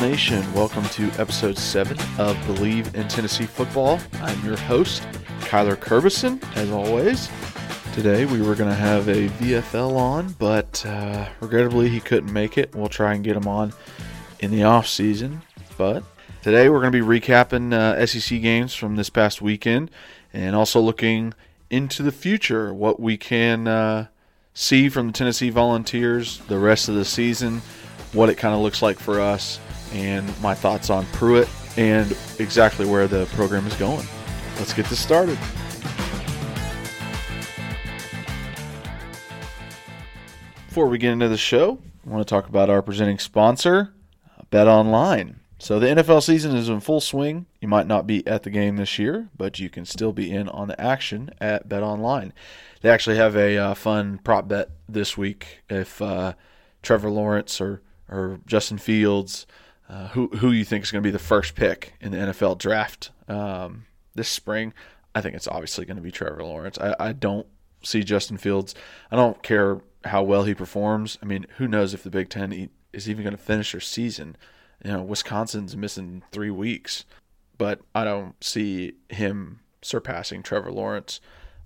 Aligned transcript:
Nation. 0.00 0.52
Welcome 0.54 0.84
to 0.90 1.10
episode 1.20 1.58
7 1.58 1.98
of 2.18 2.36
Bleav 2.46 2.94
in 2.94 3.08
Tennessee 3.08 3.46
Football. 3.46 3.98
I'm 4.22 4.44
your 4.44 4.56
host, 4.56 5.02
Kyler 5.40 5.76
Kerbison, 5.76 6.40
as 6.56 6.70
always. 6.70 7.28
Today 7.94 8.24
we 8.24 8.40
were 8.40 8.54
going 8.54 8.70
to 8.70 8.76
have 8.76 9.08
a 9.08 9.28
VFL 9.28 9.96
on, 9.96 10.32
but 10.38 10.86
uh, 10.86 11.28
regrettably 11.40 11.88
he 11.88 11.98
couldn't 11.98 12.32
make 12.32 12.56
it. 12.56 12.74
We'll 12.74 12.88
try 12.88 13.14
and 13.14 13.24
get 13.24 13.36
him 13.36 13.48
on 13.48 13.72
in 14.38 14.52
the 14.52 14.62
off 14.62 14.86
season. 14.86 15.42
But 15.76 16.04
today 16.42 16.68
we're 16.68 16.80
going 16.80 16.92
to 16.92 17.04
be 17.04 17.20
recapping 17.20 17.72
uh, 17.72 18.06
SEC 18.06 18.40
games 18.40 18.74
from 18.74 18.96
this 18.96 19.10
past 19.10 19.42
weekend 19.42 19.90
and 20.32 20.54
also 20.54 20.80
looking 20.80 21.34
into 21.70 22.02
the 22.02 22.12
future, 22.12 22.72
what 22.72 23.00
we 23.00 23.16
can 23.16 23.66
uh, 23.66 24.06
see 24.54 24.88
from 24.88 25.08
the 25.08 25.12
Tennessee 25.12 25.50
Volunteers 25.50 26.38
the 26.46 26.58
rest 26.58 26.88
of 26.88 26.94
the 26.94 27.04
season 27.04 27.62
what 28.12 28.28
it 28.28 28.36
kind 28.36 28.54
of 28.54 28.60
looks 28.60 28.80
like 28.80 28.98
for 28.98 29.20
us, 29.20 29.60
and 29.92 30.26
my 30.40 30.54
thoughts 30.54 30.90
on 30.90 31.06
Pruitt 31.06 31.48
and 31.76 32.16
exactly 32.38 32.86
where 32.86 33.06
the 33.06 33.26
program 33.26 33.66
is 33.66 33.74
going. 33.74 34.06
Let's 34.58 34.72
get 34.72 34.86
this 34.86 35.00
started. 35.00 35.38
Before 40.66 40.86
we 40.86 40.98
get 40.98 41.12
into 41.12 41.28
the 41.28 41.36
show, 41.36 41.78
I 42.06 42.10
want 42.10 42.26
to 42.26 42.30
talk 42.30 42.48
about 42.48 42.70
our 42.70 42.82
presenting 42.82 43.18
sponsor, 43.18 43.94
Bet 44.50 44.68
Online. 44.68 45.40
So 45.60 45.80
the 45.80 45.88
NFL 45.88 46.22
season 46.22 46.54
is 46.54 46.68
in 46.68 46.80
full 46.80 47.00
swing. 47.00 47.46
You 47.60 47.66
might 47.66 47.86
not 47.88 48.06
be 48.06 48.24
at 48.26 48.44
the 48.44 48.50
game 48.50 48.76
this 48.76 48.98
year, 48.98 49.28
but 49.36 49.58
you 49.58 49.68
can 49.68 49.84
still 49.84 50.12
be 50.12 50.30
in 50.30 50.48
on 50.48 50.68
the 50.68 50.80
action 50.80 51.30
at 51.40 51.68
Bet 51.68 51.82
Online. 51.82 52.32
They 52.80 52.90
actually 52.90 53.16
have 53.16 53.36
a 53.36 53.58
uh, 53.58 53.74
fun 53.74 54.20
prop 54.22 54.46
bet 54.46 54.70
this 54.88 55.18
week 55.18 55.62
if 55.68 56.00
uh, 56.00 56.34
Trevor 56.82 57.10
Lawrence 57.10 57.60
or 57.60 57.82
or 58.08 58.40
Justin 58.46 58.78
Fields, 58.78 59.46
uh, 59.88 60.08
who 60.08 60.28
who 60.28 60.52
you 60.52 60.64
think 60.64 60.84
is 60.84 60.90
going 60.90 61.02
to 61.02 61.06
be 61.06 61.12
the 61.12 61.18
first 61.18 61.54
pick 61.54 61.94
in 62.00 62.12
the 62.12 62.18
NFL 62.18 62.58
draft 62.58 63.10
um, 63.28 63.86
this 64.14 64.28
spring. 64.28 64.74
I 65.14 65.20
think 65.20 65.34
it's 65.34 65.48
obviously 65.48 65.84
going 65.84 65.96
to 65.96 66.02
be 66.02 66.10
Trevor 66.10 66.44
Lawrence. 66.44 66.78
I, 66.78 66.94
I 67.00 67.12
don't 67.12 67.46
see 67.82 68.02
Justin 68.04 68.36
Fields. 68.36 68.74
I 69.10 69.16
don't 69.16 69.42
care 69.42 69.80
how 70.04 70.22
well 70.22 70.44
he 70.44 70.54
performs. 70.54 71.18
I 71.22 71.26
mean, 71.26 71.46
who 71.56 71.66
knows 71.66 71.94
if 71.94 72.02
the 72.02 72.10
Big 72.10 72.28
Ten 72.28 72.68
is 72.92 73.08
even 73.08 73.24
going 73.24 73.36
to 73.36 73.42
finish 73.42 73.72
their 73.72 73.80
season? 73.80 74.36
You 74.84 74.92
know, 74.92 75.02
Wisconsin's 75.02 75.76
missing 75.76 76.22
three 76.30 76.50
weeks, 76.50 77.04
but 77.56 77.80
I 77.94 78.04
don't 78.04 78.42
see 78.42 78.92
him 79.08 79.60
surpassing 79.82 80.42
Trevor 80.42 80.70
Lawrence. 80.70 81.20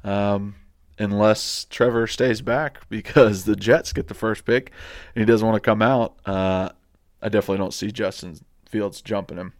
Um, 0.04 0.54
unless 0.98 1.66
Trevor 1.68 2.06
stays 2.06 2.40
back 2.42 2.80
because 2.88 3.44
the 3.44 3.56
Jets 3.56 3.92
get 3.92 4.08
the 4.08 4.14
first 4.14 4.44
pick 4.44 4.70
and 5.14 5.20
he 5.20 5.26
doesn't 5.26 5.46
want 5.46 5.62
to 5.62 5.66
come 5.66 5.82
out. 5.82 6.16
Uh, 6.24 6.70
I 7.22 7.28
definitely 7.28 7.58
don't 7.58 7.74
see 7.74 7.90
Justin 7.90 8.38
Fields 8.68 9.00
jumping 9.00 9.38
him. 9.38 9.52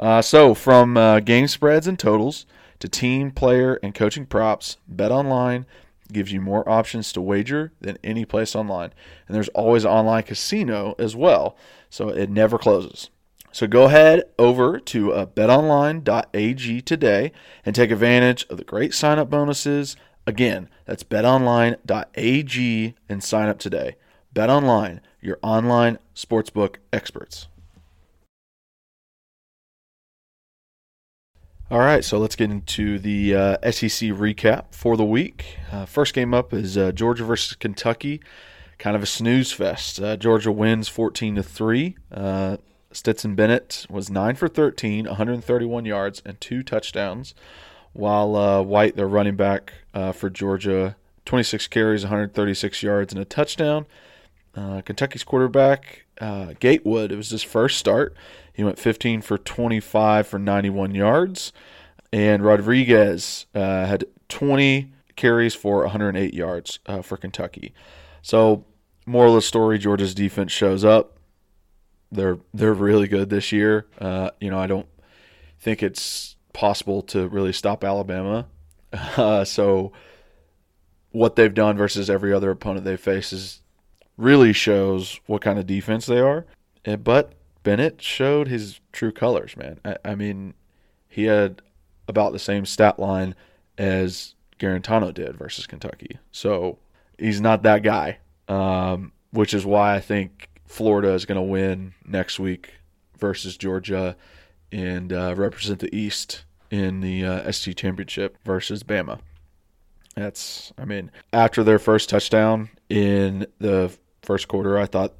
Uh, 0.00 0.22
so 0.22 0.54
from 0.54 0.96
uh, 0.96 1.20
game 1.20 1.46
spreads 1.46 1.86
and 1.86 1.98
totals 1.98 2.46
to 2.80 2.88
team, 2.88 3.30
player, 3.30 3.78
and 3.82 3.94
coaching 3.94 4.26
props, 4.26 4.78
Bet 4.88 5.12
Online 5.12 5.66
gives 6.12 6.32
you 6.32 6.40
more 6.40 6.68
options 6.68 7.12
to 7.12 7.20
wager 7.20 7.72
than 7.80 7.98
any 8.02 8.24
place 8.24 8.56
online. 8.56 8.92
And 9.26 9.34
there's 9.34 9.48
always 9.50 9.84
online 9.84 10.24
casino 10.24 10.94
as 10.98 11.14
well, 11.14 11.56
so 11.88 12.08
it 12.08 12.28
never 12.28 12.58
closes. 12.58 13.10
So 13.52 13.66
go 13.66 13.84
ahead 13.84 14.24
over 14.38 14.80
to 14.80 15.12
uh, 15.12 15.26
betonline.ag 15.26 16.80
today 16.82 17.32
and 17.64 17.74
take 17.74 17.90
advantage 17.90 18.46
of 18.48 18.56
the 18.56 18.64
great 18.64 18.94
sign 18.94 19.18
up 19.18 19.30
bonuses 19.30 19.96
Again, 20.26 20.68
that's 20.84 21.02
betonline.ag 21.02 22.94
and 23.08 23.24
sign 23.24 23.48
up 23.48 23.58
today. 23.58 23.96
BetOnline, 24.34 25.00
your 25.20 25.38
online 25.42 25.98
sportsbook 26.14 26.76
experts. 26.92 27.48
All 31.72 31.78
right, 31.78 32.04
so 32.04 32.18
let's 32.18 32.36
get 32.36 32.50
into 32.50 32.98
the 32.98 33.34
uh, 33.34 33.70
SEC 33.70 34.10
recap 34.10 34.64
for 34.72 34.94
the 34.94 35.06
week. 35.06 35.56
Uh, 35.70 35.86
first 35.86 36.12
game 36.12 36.34
up 36.34 36.52
is 36.52 36.76
uh, 36.76 36.92
Georgia 36.92 37.24
versus 37.24 37.56
Kentucky. 37.56 38.20
Kind 38.76 38.94
of 38.94 39.02
a 39.02 39.06
snooze 39.06 39.52
fest. 39.52 39.98
Uh, 39.98 40.18
Georgia 40.18 40.52
wins 40.52 40.88
14 40.88 41.36
to 41.36 41.42
3. 41.42 41.96
Uh, 42.12 42.58
Stetson 42.90 43.34
Bennett 43.34 43.86
was 43.88 44.10
9 44.10 44.34
for 44.34 44.48
13, 44.48 45.06
131 45.06 45.86
yards, 45.86 46.20
and 46.26 46.38
two 46.42 46.62
touchdowns 46.62 47.34
while 47.94 48.36
uh, 48.36 48.60
White, 48.60 48.96
their 48.96 49.08
running 49.08 49.36
back 49.36 49.72
for 50.12 50.28
Georgia, 50.28 50.96
26 51.24 51.68
carries, 51.68 52.02
136 52.02 52.82
yards, 52.82 53.14
and 53.14 53.22
a 53.22 53.24
touchdown. 53.24 53.86
Uh, 54.54 54.82
Kentucky's 54.82 55.24
quarterback, 55.24 56.04
uh, 56.20 56.54
Gatewood, 56.60 57.10
it 57.10 57.16
was 57.16 57.30
his 57.30 57.42
first 57.42 57.78
start. 57.78 58.14
He 58.52 58.62
went 58.62 58.78
15 58.78 59.22
for 59.22 59.38
25 59.38 60.26
for 60.26 60.38
91 60.38 60.94
yards. 60.94 61.52
And 62.12 62.44
Rodriguez 62.44 63.46
uh, 63.54 63.86
had 63.86 64.04
20 64.28 64.92
carries 65.16 65.54
for 65.54 65.80
108 65.82 66.34
yards 66.34 66.78
uh, 66.86 67.00
for 67.00 67.16
Kentucky. 67.16 67.72
So, 68.20 68.64
moral 69.06 69.32
of 69.32 69.36
the 69.36 69.46
story 69.46 69.78
Georgia's 69.78 70.14
defense 70.14 70.52
shows 70.52 70.84
up. 70.84 71.18
They're 72.10 72.38
they're 72.52 72.74
really 72.74 73.08
good 73.08 73.30
this 73.30 73.52
year. 73.52 73.86
you 74.40 74.50
know, 74.50 74.58
I 74.58 74.66
don't 74.66 74.86
think 75.58 75.82
it's 75.82 76.36
possible 76.52 77.02
to 77.02 77.28
really 77.28 77.52
stop 77.52 77.84
Alabama. 77.84 78.46
Uh, 79.16 79.42
so 79.42 79.90
what 81.12 81.34
they've 81.34 81.54
done 81.54 81.78
versus 81.78 82.10
every 82.10 82.30
other 82.30 82.50
opponent 82.50 82.84
they 82.84 82.98
face 82.98 83.32
is 83.32 83.61
really 84.16 84.52
shows 84.52 85.20
what 85.26 85.42
kind 85.42 85.58
of 85.58 85.66
defense 85.66 86.06
they 86.06 86.20
are. 86.20 86.46
But 86.84 87.32
Bennett 87.62 88.02
showed 88.02 88.48
his 88.48 88.80
true 88.92 89.12
colors, 89.12 89.56
man. 89.56 89.78
I, 89.84 89.96
I 90.04 90.14
mean, 90.14 90.54
he 91.08 91.24
had 91.24 91.62
about 92.08 92.32
the 92.32 92.38
same 92.38 92.66
stat 92.66 92.98
line 92.98 93.34
as 93.78 94.34
Guarantano 94.58 95.12
did 95.14 95.36
versus 95.36 95.66
Kentucky. 95.66 96.18
So 96.30 96.78
he's 97.18 97.40
not 97.40 97.62
that 97.62 97.82
guy, 97.82 98.18
um, 98.48 99.12
which 99.30 99.54
is 99.54 99.64
why 99.64 99.94
I 99.94 100.00
think 100.00 100.48
Florida 100.66 101.12
is 101.12 101.26
going 101.26 101.36
to 101.36 101.42
win 101.42 101.94
next 102.04 102.38
week 102.38 102.74
versus 103.18 103.56
Georgia 103.56 104.16
and 104.70 105.12
uh, 105.12 105.34
represent 105.36 105.80
the 105.80 105.94
East 105.94 106.44
in 106.70 107.00
the 107.00 107.24
uh, 107.24 107.52
championship 107.52 108.38
versus 108.44 108.82
Bama. 108.82 109.20
That's, 110.14 110.72
I 110.76 110.84
mean, 110.84 111.10
after 111.32 111.62
their 111.62 111.78
first 111.78 112.08
touchdown 112.08 112.70
in 112.88 113.46
the 113.58 113.96
first 114.22 114.48
quarter, 114.48 114.78
I 114.78 114.86
thought, 114.86 115.14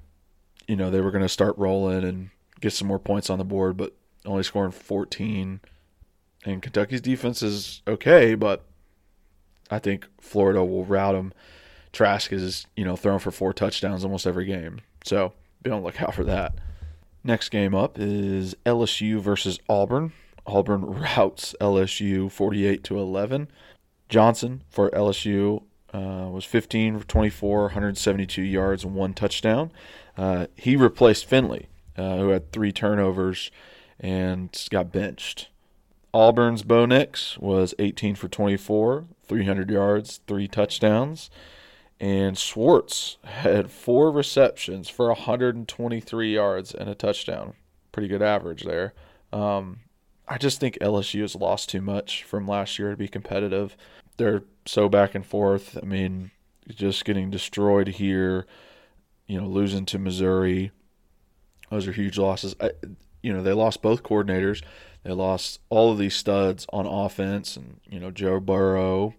you 0.67 0.77
know, 0.77 0.91
they 0.91 1.01
were 1.01 1.11
going 1.11 1.23
to 1.23 1.29
start 1.29 1.59
rolling 1.59 2.05
and 2.05 2.31
get 2.61 2.73
some 2.73 2.89
more 2.89 2.99
points 2.99 3.31
on 3.31 3.39
the 3.39 3.45
board, 3.45 3.77
but 3.77 3.95
only 4.25 4.43
scoring 4.43 4.73
14. 4.73 5.61
And 6.45 6.63
Kentucky's 6.63 7.01
defense 7.01 7.43
is 7.43 7.83
okay, 7.87 8.35
but 8.35 8.65
I 9.71 9.79
think 9.79 10.07
Florida 10.21 10.65
will 10.65 10.85
rout 10.85 11.15
them. 11.15 11.33
Trask 11.93 12.33
is, 12.33 12.67
you 12.77 12.85
know, 12.85 12.97
throwing 12.97 13.19
for 13.19 13.31
four 13.31 13.53
touchdowns 13.53 14.05
almost 14.05 14.27
every 14.27 14.47
game. 14.47 14.81
So 15.05 15.35
be 15.63 15.71
on 15.71 15.81
the 15.81 15.87
lookout 15.87 16.15
for 16.15 16.25
that. 16.25 16.55
Next 17.25 17.51
game 17.51 17.75
up 17.75 17.99
is 17.99 18.55
LSU 18.67 19.21
versus 19.21 19.59
Auburn. 19.69 20.13
Auburn 20.47 20.83
routs 21.17 21.55
LSU 21.61 22.31
48 22.31 22.83
to 22.85 22.99
11. 22.99 23.49
Johnson 24.09 24.63
for 24.69 24.91
LSU 24.91 25.63
uh, 25.93 26.29
was 26.31 26.45
15 26.45 27.01
for 27.01 27.07
24, 27.07 27.63
172 27.63 28.43
yards 28.43 28.85
and 28.85 28.95
one 28.95 29.15
touchdown. 29.15 29.71
Uh, 30.17 30.47
he 30.57 30.77
replaced 30.77 31.27
Finley, 31.27 31.69
uh, 31.97 32.17
who 32.17 32.29
had 32.31 32.53
three 32.53 32.73
turnovers 32.73 33.51
and 34.01 34.67
got 34.71 34.93
benched. 34.93 35.49
Auburn's 36.15 36.63
Bo 36.63 36.85
Nix 36.85 37.39
was 37.39 37.75
18 37.79 38.17
for 38.17 38.29
24, 38.29 39.07
300 39.27 39.71
yards, 39.71 40.21
three 40.27 40.47
touchdowns. 40.47 41.31
And 41.99 42.37
Schwartz 42.37 43.17
had 43.25 43.71
four 43.71 44.11
receptions 44.11 44.89
for 44.89 45.07
123 45.07 46.35
yards 46.35 46.75
and 46.75 46.91
a 46.91 46.95
touchdown. 46.95 47.55
Pretty 47.93 48.09
good 48.09 48.23
average 48.23 48.65
there. 48.65 48.93
Um, 49.33 49.81
I 50.29 50.39
just 50.39 50.61
think 50.61 50.79
LSU 50.81 51.23
has 51.23 51.35
lost 51.35 51.69
too 51.69 51.81
much 51.81 52.25
from 52.25 52.47
last 52.47 52.79
year 52.79 52.91
to 52.91 52.97
be 52.97 53.09
competitive. 53.09 53.77
They're 54.17 54.43
so 54.67 54.89
back 54.89 55.15
and 55.15 55.25
forth. 55.25 55.79
I 55.81 55.87
mean, 55.87 56.31
just 56.69 57.05
getting 57.05 57.31
destroyed 57.31 57.89
here, 57.89 58.47
you 59.27 59.41
know, 59.41 59.47
losing 59.47 59.87
to 59.87 59.99
Missouri. 59.99 60.71
Those 61.71 61.89
are 61.89 61.93
huge 61.93 62.19
losses. 62.19 62.55
I, 62.61 62.73
you 63.23 63.33
know, 63.33 63.43
they 63.43 63.53
lost 63.53 63.83
both 63.83 64.03
coordinators. 64.03 64.63
They 65.05 65.13
lost 65.13 65.61
all 65.69 65.91
of 65.91 65.99
these 65.99 66.15
studs 66.15 66.67
on 66.73 66.87
offense 66.87 67.57
and, 67.57 67.81
you 67.89 67.99
know, 67.99 68.11
Joe 68.11 68.41
Burrow. 68.41 69.15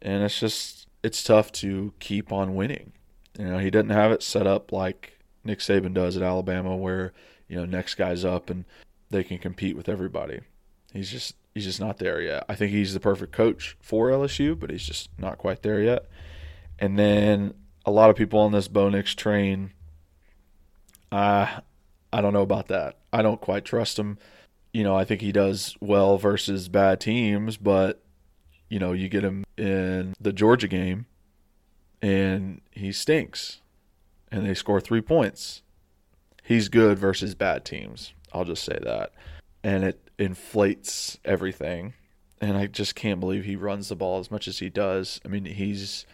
And 0.00 0.22
it's 0.22 0.38
just, 0.38 0.86
it's 1.02 1.22
tough 1.22 1.52
to 1.52 1.92
keep 1.98 2.32
on 2.32 2.54
winning. 2.54 2.92
You 3.38 3.46
know, 3.46 3.58
he 3.58 3.70
doesn't 3.70 3.90
have 3.90 4.12
it 4.12 4.22
set 4.22 4.46
up 4.46 4.72
like 4.72 5.18
Nick 5.44 5.58
Saban 5.58 5.92
does 5.92 6.16
at 6.16 6.22
Alabama 6.22 6.76
where, 6.76 7.12
you 7.48 7.56
know, 7.56 7.64
next 7.64 7.96
guy's 7.96 8.24
up 8.24 8.48
and 8.50 8.64
they 9.10 9.22
can 9.22 9.38
compete 9.38 9.76
with 9.76 9.88
everybody. 9.88 10.40
He's 10.92 11.10
just 11.10 11.34
he's 11.56 11.64
just 11.64 11.80
not 11.80 11.96
there 11.96 12.20
yet. 12.20 12.44
I 12.50 12.54
think 12.54 12.70
he's 12.70 12.92
the 12.92 13.00
perfect 13.00 13.32
coach 13.32 13.78
for 13.80 14.10
LSU, 14.10 14.60
but 14.60 14.68
he's 14.68 14.84
just 14.84 15.08
not 15.18 15.38
quite 15.38 15.62
there 15.62 15.80
yet. 15.80 16.04
And 16.78 16.98
then 16.98 17.54
a 17.86 17.90
lot 17.90 18.10
of 18.10 18.16
people 18.16 18.40
on 18.40 18.52
this 18.52 18.68
Bo 18.68 18.90
Nix 18.90 19.14
train, 19.14 19.72
uh, 21.10 21.60
I 22.12 22.20
don't 22.20 22.34
know 22.34 22.42
about 22.42 22.68
that. 22.68 22.98
I 23.10 23.22
don't 23.22 23.40
quite 23.40 23.64
trust 23.64 23.98
him. 23.98 24.18
You 24.74 24.84
know, 24.84 24.94
I 24.94 25.06
think 25.06 25.22
he 25.22 25.32
does 25.32 25.78
well 25.80 26.18
versus 26.18 26.68
bad 26.68 27.00
teams, 27.00 27.56
but 27.56 28.02
you 28.68 28.78
know, 28.78 28.92
you 28.92 29.08
get 29.08 29.24
him 29.24 29.46
in 29.56 30.12
the 30.20 30.34
Georgia 30.34 30.68
game 30.68 31.06
and 32.02 32.60
he 32.70 32.92
stinks 32.92 33.62
and 34.30 34.44
they 34.44 34.52
score 34.52 34.78
3 34.78 35.00
points. 35.00 35.62
He's 36.44 36.68
good 36.68 36.98
versus 36.98 37.34
bad 37.34 37.64
teams. 37.64 38.12
I'll 38.34 38.44
just 38.44 38.62
say 38.62 38.78
that. 38.82 39.12
And 39.62 39.84
it 39.84 40.10
inflates 40.18 41.18
everything. 41.24 41.94
And 42.40 42.56
I 42.56 42.66
just 42.66 42.94
can't 42.94 43.20
believe 43.20 43.44
he 43.44 43.56
runs 43.56 43.88
the 43.88 43.96
ball 43.96 44.18
as 44.18 44.30
much 44.30 44.46
as 44.46 44.58
he 44.58 44.68
does. 44.68 45.20
I 45.24 45.28
mean, 45.28 45.44
he's 45.46 46.06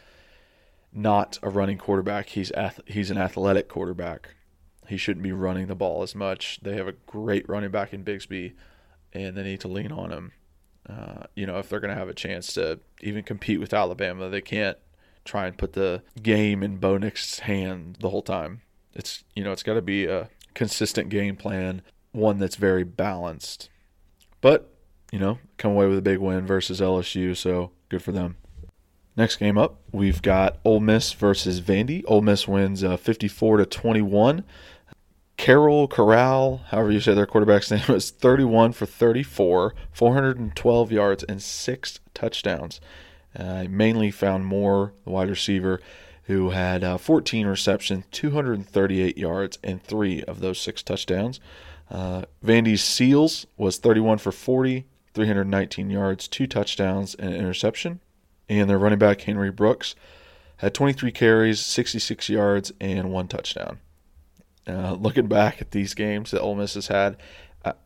not 0.92 1.38
a 1.42 1.48
running 1.48 1.78
quarterback. 1.78 2.30
He's 2.30 2.50
ath- 2.52 2.80
he's 2.86 3.10
an 3.10 3.18
athletic 3.18 3.68
quarterback. 3.68 4.30
He 4.88 4.96
shouldn't 4.96 5.22
be 5.22 5.32
running 5.32 5.66
the 5.66 5.74
ball 5.74 6.02
as 6.02 6.14
much. 6.14 6.60
They 6.62 6.76
have 6.76 6.88
a 6.88 6.92
great 6.92 7.48
running 7.48 7.70
back 7.70 7.92
in 7.92 8.04
Bigsby, 8.04 8.52
and 9.12 9.36
they 9.36 9.42
need 9.42 9.60
to 9.60 9.68
lean 9.68 9.92
on 9.92 10.12
him. 10.12 10.32
Uh, 10.88 11.24
you 11.34 11.46
know, 11.46 11.58
if 11.58 11.68
they're 11.68 11.80
going 11.80 11.94
to 11.94 11.98
have 11.98 12.08
a 12.08 12.14
chance 12.14 12.52
to 12.54 12.80
even 13.00 13.22
compete 13.22 13.60
with 13.60 13.72
Alabama, 13.72 14.28
they 14.28 14.40
can't 14.40 14.76
try 15.24 15.46
and 15.46 15.56
put 15.56 15.74
the 15.74 16.02
game 16.20 16.62
in 16.62 16.76
Bo 16.78 16.98
hand 17.42 17.98
the 18.00 18.10
whole 18.10 18.22
time. 18.22 18.62
It's 18.92 19.24
you 19.34 19.44
know, 19.44 19.52
it's 19.52 19.62
got 19.62 19.74
to 19.74 19.82
be 19.82 20.06
a 20.06 20.28
consistent 20.54 21.08
game 21.08 21.36
plan, 21.36 21.82
one 22.12 22.38
that's 22.38 22.56
very 22.56 22.84
balanced. 22.84 23.68
But 24.40 24.72
you 25.10 25.18
know, 25.18 25.38
come 25.58 25.72
away 25.72 25.86
with 25.86 25.98
a 25.98 26.02
big 26.02 26.18
win 26.18 26.46
versus 26.46 26.80
LSU, 26.80 27.36
so 27.36 27.70
good 27.88 28.02
for 28.02 28.12
them. 28.12 28.36
Next 29.14 29.36
game 29.36 29.58
up, 29.58 29.80
we've 29.92 30.22
got 30.22 30.58
Ole 30.64 30.80
Miss 30.80 31.12
versus 31.12 31.60
Vandy. 31.60 32.02
Ole 32.06 32.22
Miss 32.22 32.48
wins 32.48 32.82
uh, 32.82 32.96
54 32.96 33.58
to 33.58 33.66
21. 33.66 34.42
Carroll 35.36 35.86
Corral, 35.86 36.62
however 36.68 36.90
you 36.90 37.00
say 37.00 37.12
their 37.12 37.26
quarterback's 37.26 37.70
name, 37.70 37.82
was 37.88 38.10
31 38.10 38.72
for 38.72 38.86
34, 38.86 39.74
412 39.92 40.92
yards, 40.92 41.24
and 41.24 41.42
six 41.42 42.00
touchdowns. 42.14 42.80
Uh, 43.38 43.42
I 43.42 43.66
mainly 43.66 44.10
found 44.10 44.46
Moore, 44.46 44.94
the 45.04 45.10
wide 45.10 45.28
receiver, 45.28 45.80
who 46.24 46.50
had 46.50 46.82
uh, 46.82 46.96
14 46.96 47.46
receptions, 47.46 48.04
238 48.12 49.18
yards, 49.18 49.58
and 49.62 49.82
three 49.82 50.22
of 50.22 50.40
those 50.40 50.58
six 50.58 50.82
touchdowns. 50.82 51.38
Uh, 51.92 52.22
Vandy's 52.42 52.82
Seals 52.82 53.46
was 53.58 53.76
31 53.76 54.16
for 54.16 54.32
40, 54.32 54.86
319 55.12 55.90
yards, 55.90 56.26
two 56.26 56.46
touchdowns, 56.46 57.14
and 57.14 57.28
an 57.28 57.36
interception. 57.38 58.00
And 58.48 58.68
their 58.68 58.78
running 58.78 58.98
back, 58.98 59.20
Henry 59.20 59.50
Brooks, 59.50 59.94
had 60.56 60.72
23 60.72 61.12
carries, 61.12 61.60
66 61.60 62.30
yards, 62.30 62.72
and 62.80 63.12
one 63.12 63.28
touchdown. 63.28 63.78
Uh, 64.66 64.94
looking 64.94 65.26
back 65.26 65.60
at 65.60 65.72
these 65.72 65.92
games 65.92 66.30
that 66.30 66.40
Ole 66.40 66.54
Miss 66.54 66.74
has 66.74 66.86
had, 66.86 67.18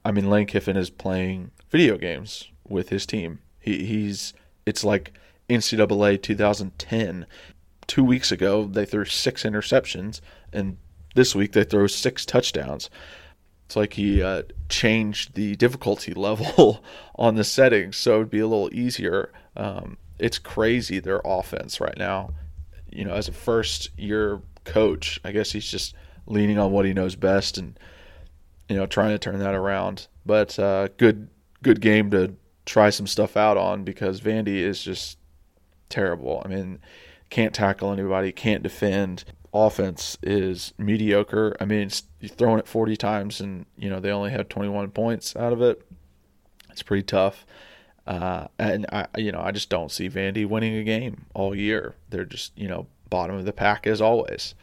I, 0.05 0.12
mean, 0.12 0.31
Lane 0.31 0.47
Kiffin 0.47 0.76
is 0.76 0.88
playing 0.88 1.50
video 1.70 1.99
games 1.99 2.49
with 2.67 2.91
his 2.91 3.06
team. 3.06 3.41
He, 3.58 3.85
he's 3.85 4.32
it's 4.64 4.85
like 4.85 5.12
NCAA 5.50 6.23
2010. 6.23 7.26
Two 7.87 8.05
weeks 8.05 8.32
ago, 8.32 8.64
they 8.64 8.85
threw 8.85 9.05
six 9.05 9.43
interceptions, 9.43 10.20
and 10.53 10.79
this 11.14 11.35
week 11.35 11.53
they 11.53 11.64
throw 11.64 11.87
six 11.87 12.25
touchdowns. 12.25 12.88
It's 13.66 13.76
like 13.76 13.94
he 13.94 14.22
uh, 14.22 14.42
changed 14.68 15.34
the 15.34 15.56
difficulty 15.56 16.14
level 16.14 16.82
on 17.16 17.34
the 17.34 17.44
settings 17.44 17.96
so 17.96 18.16
it'd 18.16 18.30
be 18.30 18.38
a 18.38 18.46
little 18.46 18.72
easier. 18.72 19.32
Um, 19.56 19.98
it's 20.18 20.38
crazy 20.38 21.00
their 21.00 21.20
offense 21.24 21.80
right 21.80 21.96
now. 21.98 22.30
You 22.90 23.04
know, 23.04 23.14
as 23.14 23.28
a 23.28 23.32
first 23.32 23.90
year 23.98 24.40
coach, 24.64 25.20
I 25.24 25.32
guess 25.32 25.52
he's 25.52 25.68
just 25.68 25.94
leaning 26.26 26.58
on 26.58 26.72
what 26.72 26.86
he 26.86 26.92
knows 26.92 27.16
best 27.16 27.58
and 27.58 27.78
you 28.68 28.76
know 28.76 28.86
trying 28.86 29.10
to 29.10 29.18
turn 29.18 29.38
that 29.40 29.54
around. 29.54 30.06
But 30.24 30.58
uh, 30.58 30.88
good 30.96 31.28
good 31.62 31.80
game 31.80 32.10
to 32.10 32.34
try 32.64 32.90
some 32.90 33.06
stuff 33.06 33.36
out 33.36 33.56
on 33.56 33.84
because 33.84 34.20
Vandy 34.20 34.58
is 34.58 34.82
just 34.82 35.19
terrible. 35.88 36.42
I 36.44 36.48
mean, 36.48 36.78
can't 37.30 37.54
tackle 37.54 37.92
anybody, 37.92 38.32
can't 38.32 38.62
defend. 38.62 39.24
Offense 39.56 40.19
is 40.23 40.75
mediocre. 40.79 41.56
I 41.61 41.64
mean, 41.64 41.91
you're 42.20 42.29
throwing 42.29 42.58
it 42.58 42.69
40 42.69 42.97
times 42.97 43.41
and 43.41 43.67
you 43.76 43.88
know 43.88 44.00
they 44.00 44.11
only 44.11 44.31
had 44.31 44.50
21 44.50 44.91
points 44.91 45.35
out 45.37 45.53
of 45.53 45.62
it. 45.62 45.82
It's 46.70 46.82
pretty 46.82 47.05
tough. 47.05 47.47
Uh, 48.06 48.47
and 48.58 48.87
I, 48.93 49.06
you 49.17 49.32
know, 49.32 49.41
I 49.41 49.50
just 49.50 49.69
don't 49.69 49.91
see 49.91 50.08
Vandy 50.08 50.47
winning 50.47 50.76
a 50.76 50.85
game 50.85 51.26
all 51.35 51.55
year. 51.55 51.97
They're 52.11 52.25
just, 52.25 52.56
you 52.56 52.69
know, 52.69 52.87
bottom 53.11 53.37
of 53.37 53.44
the 53.44 53.53
pack 53.53 53.87
as 53.87 54.00
always. 54.00 54.55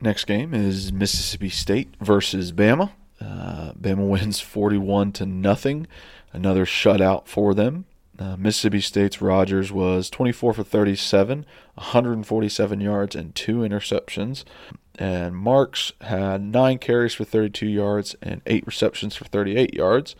Next 0.00 0.24
game 0.24 0.54
is 0.54 0.92
Mississippi 0.92 1.50
State 1.50 1.94
versus 2.00 2.52
Bama. 2.52 2.90
Uh, 3.20 3.72
Bama 3.72 4.08
wins 4.08 4.40
41 4.40 5.12
to 5.12 5.26
nothing. 5.26 5.86
Another 6.32 6.64
shutout 6.64 7.26
for 7.26 7.54
them. 7.54 7.86
Uh, 8.18 8.36
Mississippi 8.36 8.80
State's 8.80 9.22
Rogers 9.22 9.70
was 9.70 10.10
24 10.10 10.54
for 10.54 10.64
37, 10.64 11.46
147 11.74 12.80
yards, 12.80 13.14
and 13.14 13.34
two 13.34 13.58
interceptions. 13.58 14.44
And 14.98 15.36
Marks 15.36 15.92
had 16.00 16.42
nine 16.42 16.78
carries 16.78 17.14
for 17.14 17.24
32 17.24 17.66
yards 17.66 18.16
and 18.20 18.42
eight 18.46 18.66
receptions 18.66 19.14
for 19.14 19.24
38 19.24 19.74
yards. 19.74 20.16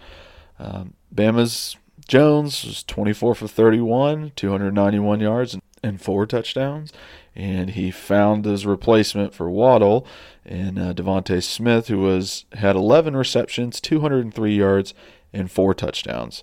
Um, 0.58 0.94
Bama's 1.12 1.76
Jones 2.06 2.64
was 2.64 2.84
24 2.84 3.34
for 3.34 3.48
31, 3.48 4.32
291 4.36 5.20
yards, 5.20 5.58
and 5.82 6.00
four 6.00 6.26
touchdowns 6.26 6.92
and 7.38 7.70
he 7.70 7.92
found 7.92 8.44
his 8.44 8.66
replacement 8.66 9.32
for 9.32 9.48
Waddle 9.48 10.04
in 10.44 10.76
uh, 10.76 10.92
DeVonta 10.92 11.40
Smith, 11.40 11.86
who 11.86 12.00
was 12.00 12.44
had 12.54 12.74
11 12.74 13.16
receptions, 13.16 13.80
203 13.80 14.54
yards, 14.54 14.92
and 15.32 15.48
four 15.48 15.72
touchdowns. 15.72 16.42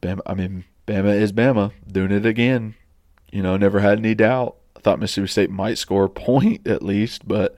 Bama, 0.00 0.20
I 0.26 0.34
mean, 0.34 0.64
Bama 0.86 1.14
is 1.14 1.32
Bama 1.32 1.72
doing 1.90 2.12
it 2.12 2.26
again. 2.26 2.74
You 3.30 3.42
know, 3.42 3.56
never 3.56 3.80
had 3.80 3.98
any 3.98 4.14
doubt. 4.14 4.56
I 4.76 4.80
thought 4.80 5.00
Mississippi 5.00 5.28
State 5.28 5.50
might 5.50 5.78
score 5.78 6.04
a 6.04 6.10
point 6.10 6.66
at 6.66 6.82
least, 6.82 7.26
but 7.26 7.56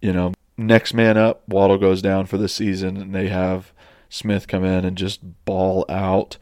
you 0.00 0.12
know, 0.12 0.32
next 0.56 0.94
man 0.94 1.16
up, 1.16 1.48
Waddle 1.48 1.78
goes 1.78 2.02
down 2.02 2.26
for 2.26 2.38
the 2.38 2.48
season, 2.48 2.96
and 2.96 3.14
they 3.14 3.28
have 3.28 3.72
Smith 4.08 4.48
come 4.48 4.64
in 4.64 4.84
and 4.84 4.96
just 4.96 5.44
ball 5.44 5.84
out. 5.88 6.36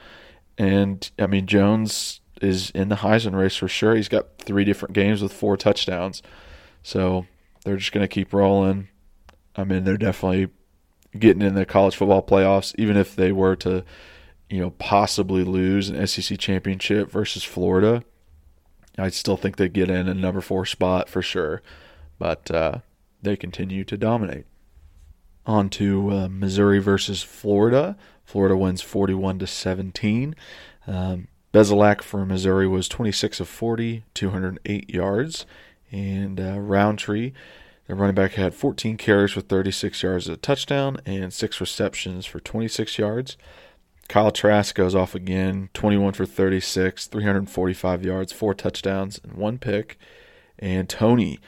And 0.58 1.11
I 1.18 1.26
mean, 1.26 1.46
Jones 1.46 2.20
is 2.40 2.70
in 2.70 2.88
the 2.88 2.96
Heisman 2.96 3.38
race 3.38 3.56
for 3.56 3.68
sure. 3.68 3.94
He's 3.94 4.08
got 4.08 4.38
three 4.38 4.64
different 4.64 4.94
games 4.94 5.22
with 5.22 5.32
four 5.32 5.56
touchdowns. 5.56 6.22
So 6.82 7.26
they're 7.64 7.76
just 7.76 7.92
going 7.92 8.04
to 8.04 8.08
keep 8.08 8.32
rolling. 8.32 8.88
I 9.56 9.64
mean, 9.64 9.84
they're 9.84 9.96
definitely 9.96 10.49
getting 11.18 11.42
in 11.42 11.54
the 11.54 11.64
college 11.64 11.96
football 11.96 12.22
playoffs, 12.22 12.75
even 12.78 12.96
if 12.96 13.14
they 13.14 13.32
were 13.32 13.54
to, 13.56 13.84
you 14.52 14.61
know, 14.61 14.71
possibly 14.73 15.44
lose 15.44 15.88
an 15.88 16.06
SEC 16.06 16.38
championship 16.38 17.11
versus 17.11 17.42
Florida. 17.42 18.04
I 18.99 19.09
still 19.09 19.38
think 19.38 19.56
they 19.56 19.71
get 19.71 19.88
in 19.88 20.09
a 20.09 20.12
number 20.12 20.42
four 20.42 20.66
spot 20.66 21.09
for 21.09 21.23
sure, 21.23 21.62
but 22.18 22.50
uh, 22.50 22.80
they 23.23 23.35
continue 23.35 23.82
to 23.85 23.97
dominate. 23.97 24.44
On 25.47 25.71
to 25.71 26.11
uh, 26.11 26.28
Missouri 26.28 26.80
versus 26.80 27.23
Florida. 27.23 27.97
Florida 28.25 28.54
wins 28.54 28.82
41 28.82 29.38
to 29.38 29.47
17. 29.47 30.37
Um, 30.87 31.28
Bazelak 31.54 32.02
for 32.02 32.26
Missouri 32.26 32.68
was 32.68 32.88
26 32.88 33.40
of 33.40 33.49
40, 33.49 34.04
208 34.12 34.90
yards. 34.90 35.47
And 35.90 36.38
uh, 36.38 36.61
Rountree, 36.61 37.32
the 37.87 37.94
running 37.94 38.14
back, 38.14 38.32
had 38.32 38.54
14 38.54 38.99
carries 38.99 39.32
for 39.32 39.40
36 39.40 40.02
yards 40.02 40.28
a 40.28 40.37
touchdown 40.37 40.99
and 41.06 41.32
six 41.32 41.59
receptions 41.59 42.26
for 42.26 42.38
26 42.38 42.99
yards. 42.99 43.38
Kyle 44.09 44.30
Trask 44.30 44.75
goes 44.75 44.94
off 44.94 45.14
again, 45.14 45.71
21 45.75 46.12
for 46.12 46.26
36, 46.26 47.06
345 47.06 48.04
yards, 48.04 48.32
four 48.32 48.54
touchdowns, 48.54 49.21
and 49.23 49.35
one 49.35 49.59
pick. 49.59 49.99
And 50.59 50.88
Toney, 50.88 51.40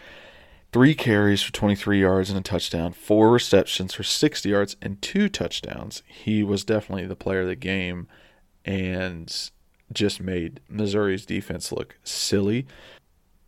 three 0.72 0.94
carries 0.94 1.42
for 1.42 1.52
23 1.52 2.00
yards 2.00 2.30
and 2.30 2.38
a 2.38 2.42
touchdown, 2.42 2.92
four 2.92 3.30
receptions 3.30 3.92
for 3.94 4.02
60 4.02 4.48
yards, 4.48 4.76
and 4.80 5.02
two 5.02 5.28
touchdowns. 5.28 6.02
He 6.06 6.42
was 6.42 6.64
definitely 6.64 7.06
the 7.06 7.16
player 7.16 7.42
of 7.42 7.48
the 7.48 7.56
game. 7.56 8.08
And 8.64 9.30
just 9.92 10.20
made 10.20 10.60
Missouri's 10.68 11.26
defense 11.26 11.72
look 11.72 11.96
silly. 12.02 12.66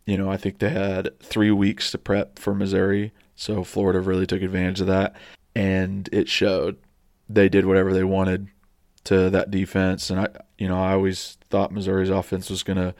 You 0.05 0.17
know, 0.17 0.31
I 0.31 0.37
think 0.37 0.59
they 0.59 0.69
had 0.69 1.19
three 1.19 1.51
weeks 1.51 1.91
to 1.91 1.97
prep 1.97 2.39
for 2.39 2.55
Missouri, 2.55 3.11
so 3.35 3.63
Florida 3.63 3.99
really 3.99 4.25
took 4.25 4.41
advantage 4.41 4.81
of 4.81 4.87
that, 4.87 5.15
and 5.53 6.07
it 6.11 6.29
showed. 6.29 6.77
they 7.29 7.49
did 7.49 7.65
whatever 7.65 7.93
they 7.93 8.05
wanted 8.05 8.47
to 9.07 9.29
that 9.29 9.51
defense, 9.51 10.09
and 10.09 10.19
I, 10.19 10.27
you 10.57 10.67
know, 10.67 10.77
I 10.77 10.91
always 10.91 11.37
thought 11.49 11.71
Missouri's 11.71 12.09
offense 12.09 12.49
was 12.49 12.63
going 12.63 12.77
to 12.77 12.93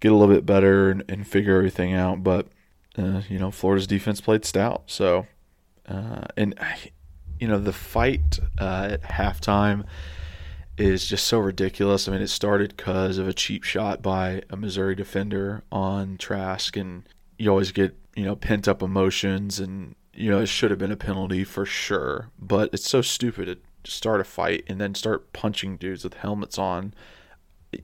get 0.00 0.10
a 0.10 0.14
little 0.14 0.34
bit 0.34 0.46
better 0.46 0.90
and, 0.90 1.04
and 1.08 1.26
figure 1.26 1.56
everything 1.56 1.92
out, 1.92 2.22
but 2.22 2.48
uh, 2.96 3.22
you 3.28 3.38
know, 3.38 3.50
Florida's 3.50 3.86
defense 3.86 4.20
played 4.20 4.44
stout. 4.44 4.84
So, 4.86 5.26
uh, 5.86 6.22
and 6.36 6.54
you 7.38 7.48
know, 7.48 7.58
the 7.58 7.72
fight 7.72 8.38
uh, 8.58 8.88
at 8.92 9.02
halftime 9.02 9.84
is 10.78 11.06
just 11.06 11.26
so 11.26 11.38
ridiculous. 11.38 12.08
I 12.08 12.12
mean, 12.12 12.22
it 12.22 12.28
started 12.28 12.76
because 12.76 13.18
of 13.18 13.28
a 13.28 13.32
cheap 13.32 13.64
shot 13.64 14.02
by 14.02 14.42
a 14.50 14.56
Missouri 14.56 14.94
defender 14.94 15.62
on 15.70 16.16
Trask, 16.16 16.76
and 16.76 17.08
you 17.38 17.50
always 17.50 17.72
get 17.72 17.96
you 18.16 18.24
know 18.24 18.36
pent 18.36 18.66
up 18.66 18.82
emotions, 18.82 19.60
and 19.60 19.94
you 20.14 20.30
know 20.30 20.40
it 20.40 20.46
should 20.46 20.70
have 20.70 20.78
been 20.78 20.92
a 20.92 20.96
penalty 20.96 21.44
for 21.44 21.66
sure. 21.66 22.30
But 22.38 22.70
it's 22.72 22.88
so 22.88 23.02
stupid 23.02 23.46
to 23.46 23.58
start 23.84 24.20
a 24.20 24.24
fight 24.24 24.64
and 24.66 24.80
then 24.80 24.94
start 24.94 25.32
punching 25.32 25.76
dudes 25.76 26.04
with 26.04 26.14
helmets 26.14 26.58
on. 26.58 26.94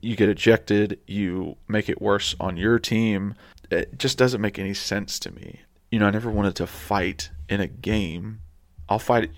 You 0.01 0.15
get 0.15 0.29
ejected. 0.29 0.99
You 1.07 1.57
make 1.67 1.89
it 1.89 2.01
worse 2.01 2.35
on 2.39 2.57
your 2.57 2.79
team. 2.79 3.35
It 3.69 3.97
just 3.97 4.17
doesn't 4.17 4.41
make 4.41 4.59
any 4.59 4.73
sense 4.73 5.19
to 5.19 5.31
me. 5.31 5.61
You 5.91 5.99
know, 5.99 6.07
I 6.07 6.11
never 6.11 6.31
wanted 6.31 6.55
to 6.57 6.67
fight 6.67 7.29
in 7.49 7.59
a 7.59 7.67
game. 7.67 8.41
I'll 8.87 8.99
fight. 8.99 9.31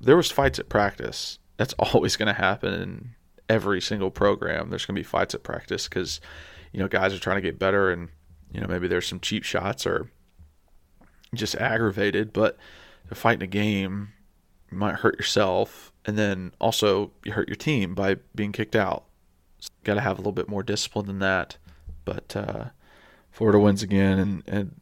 There 0.00 0.16
was 0.16 0.30
fights 0.30 0.58
at 0.58 0.68
practice 0.68 1.38
that's 1.56 1.74
always 1.78 2.16
going 2.16 2.26
to 2.26 2.40
happen 2.40 2.72
in 2.72 3.10
every 3.48 3.80
single 3.80 4.10
program. 4.10 4.70
There's 4.70 4.86
going 4.86 4.96
to 4.96 5.00
be 5.00 5.04
fights 5.04 5.34
at 5.34 5.42
practice 5.42 5.88
because 5.88 6.20
you 6.72 6.80
know 6.80 6.88
guys 6.88 7.14
are 7.14 7.18
trying 7.18 7.36
to 7.36 7.42
get 7.42 7.58
better, 7.58 7.90
and 7.90 8.08
you 8.52 8.60
know 8.60 8.66
maybe 8.66 8.88
there's 8.88 9.06
some 9.06 9.20
cheap 9.20 9.44
shots 9.44 9.86
or 9.86 10.10
just 11.34 11.54
aggravated. 11.56 12.32
But 12.32 12.56
to 13.08 13.14
fight 13.14 13.36
in 13.36 13.42
a 13.42 13.46
game, 13.46 14.12
you 14.70 14.78
might 14.78 14.96
hurt 14.96 15.16
yourself, 15.16 15.92
and 16.04 16.18
then 16.18 16.52
also 16.60 17.12
you 17.24 17.32
hurt 17.32 17.48
your 17.48 17.56
team 17.56 17.94
by 17.94 18.16
being 18.34 18.52
kicked 18.52 18.76
out. 18.76 19.04
So 19.60 19.70
Got 19.84 19.94
to 19.94 20.00
have 20.00 20.18
a 20.18 20.20
little 20.20 20.32
bit 20.32 20.48
more 20.48 20.62
discipline 20.62 21.06
than 21.06 21.18
that. 21.20 21.56
But 22.04 22.36
uh, 22.36 22.64
Florida 23.30 23.58
wins 23.58 23.82
again, 23.82 24.18
and 24.18 24.42
and 24.46 24.80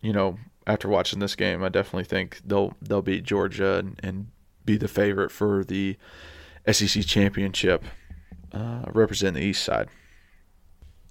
you 0.00 0.12
know 0.12 0.38
after 0.66 0.88
watching 0.88 1.18
this 1.18 1.34
game, 1.34 1.62
I 1.62 1.68
definitely 1.68 2.04
think 2.04 2.40
they'll 2.44 2.74
they'll 2.80 3.02
beat 3.02 3.24
Georgia 3.24 3.76
and, 3.76 4.00
and 4.02 4.28
be 4.64 4.76
the 4.76 4.88
favorite 4.88 5.30
for 5.30 5.64
the 5.64 5.96
SEC 6.70 7.04
championship, 7.04 7.84
uh, 8.52 8.84
represent 8.92 9.34
the 9.34 9.42
East 9.42 9.64
Side. 9.64 9.88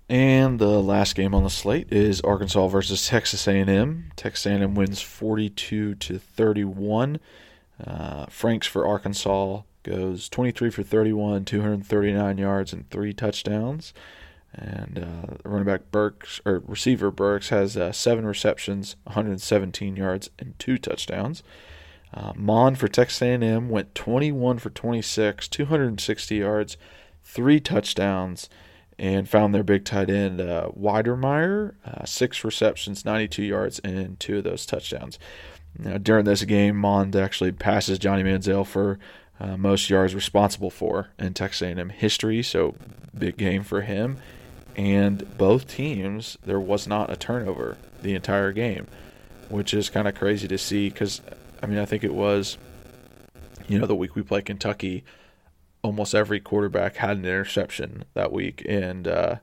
And 0.08 0.58
the 0.58 0.82
last 0.82 1.16
game 1.16 1.36
on 1.36 1.44
the 1.44 1.52
slate 1.52 1.94
is 1.94 2.20
Arkansas 2.22 2.68
versus 2.68 3.08
Texas 3.08 3.48
A&M. 3.48 4.12
Texas 4.16 4.48
A&M 4.48 4.74
wins 4.74 5.02
42 5.02 5.96
to 5.96 6.18
31. 6.18 7.20
Uh, 7.86 8.26
Franks 8.28 8.68
for 8.68 8.86
Arkansas 8.86 9.62
goes 9.84 10.30
23 10.30 10.70
for 10.70 10.84
31, 10.84 11.46
239 11.46 12.38
yards 12.38 12.74
and 12.74 12.90
three 12.90 13.14
touchdowns. 13.14 13.94
And 14.54 15.00
uh, 15.00 15.36
running 15.44 15.66
back 15.66 15.92
Burks 15.92 16.42
or 16.46 16.64
receiver 16.66 17.12
Burks 17.12 17.50
has 17.50 17.78
uh, 17.78 17.92
seven 17.92 18.26
receptions, 18.26 18.96
117 19.04 19.96
yards 19.96 20.30
and 20.40 20.58
two 20.58 20.78
touchdowns. 20.78 21.44
Uh, 22.14 22.34
Mond 22.36 22.80
for 22.80 22.88
Texas 22.88 23.22
A&M 23.22 23.70
went 23.70 23.94
21 23.94 24.58
for 24.58 24.72
26, 24.72 25.48
260 25.48 26.36
yards, 26.36 26.78
three 27.24 27.60
touchdowns, 27.60 28.50
and 28.98 29.30
found 29.30 29.54
their 29.54 29.64
big 29.64 29.86
tight 29.86 30.10
end 30.10 30.42
uh, 30.42 30.70
Wydermyer, 30.78 31.76
uh, 31.86 32.06
six 32.06 32.44
receptions, 32.44 33.06
92 33.06 33.44
yards, 33.44 33.80
and 33.80 34.20
two 34.20 34.40
of 34.40 34.44
those 34.44 34.66
touchdowns. 34.66 35.20
Now, 35.82 35.98
during 35.98 36.26
this 36.26 36.44
game, 36.44 36.76
Mond 36.76 37.16
actually 37.16 37.54
passes 37.54 38.00
Johnny 38.00 38.22
Manziel 38.22 38.68
for 38.68 39.00
uh, 39.40 39.56
most 39.56 39.90
yards 39.90 40.14
responsible 40.14 40.70
for 40.70 41.08
in 41.18 41.34
Texas 41.34 41.62
A&M 41.62 41.90
history, 41.90 42.44
so 42.44 42.76
big 43.18 43.38
game 43.38 43.64
for 43.64 43.82
him. 43.82 44.18
And 44.76 45.38
both 45.38 45.68
teams, 45.68 46.38
there 46.46 46.60
was 46.60 46.86
not 46.86 47.10
a 47.10 47.16
turnover 47.16 47.78
the 48.02 48.14
entire 48.14 48.52
game, 48.52 48.88
which 49.48 49.74
is 49.74 49.90
kind 49.90 50.08
of 50.08 50.16
crazy 50.16 50.48
to 50.50 50.58
see 50.58 50.90
because 50.90 51.22
I 51.64 51.66
mean, 51.66 51.80
I 51.80 51.86
think 51.86 52.04
it 52.04 52.14
was, 52.14 52.58
you 53.68 53.80
know, 53.80 53.86
the 53.86 53.96
week 53.96 54.16
we 54.16 54.22
played 54.22 54.46
Kentucky, 54.46 55.06
almost 55.82 56.14
every 56.14 56.42
quarterback 56.42 56.98
had 56.98 57.18
an 57.18 57.26
interception 57.26 58.04
that 58.16 58.34
week, 58.34 58.66
and 58.68 59.08
uh, 59.08 59.36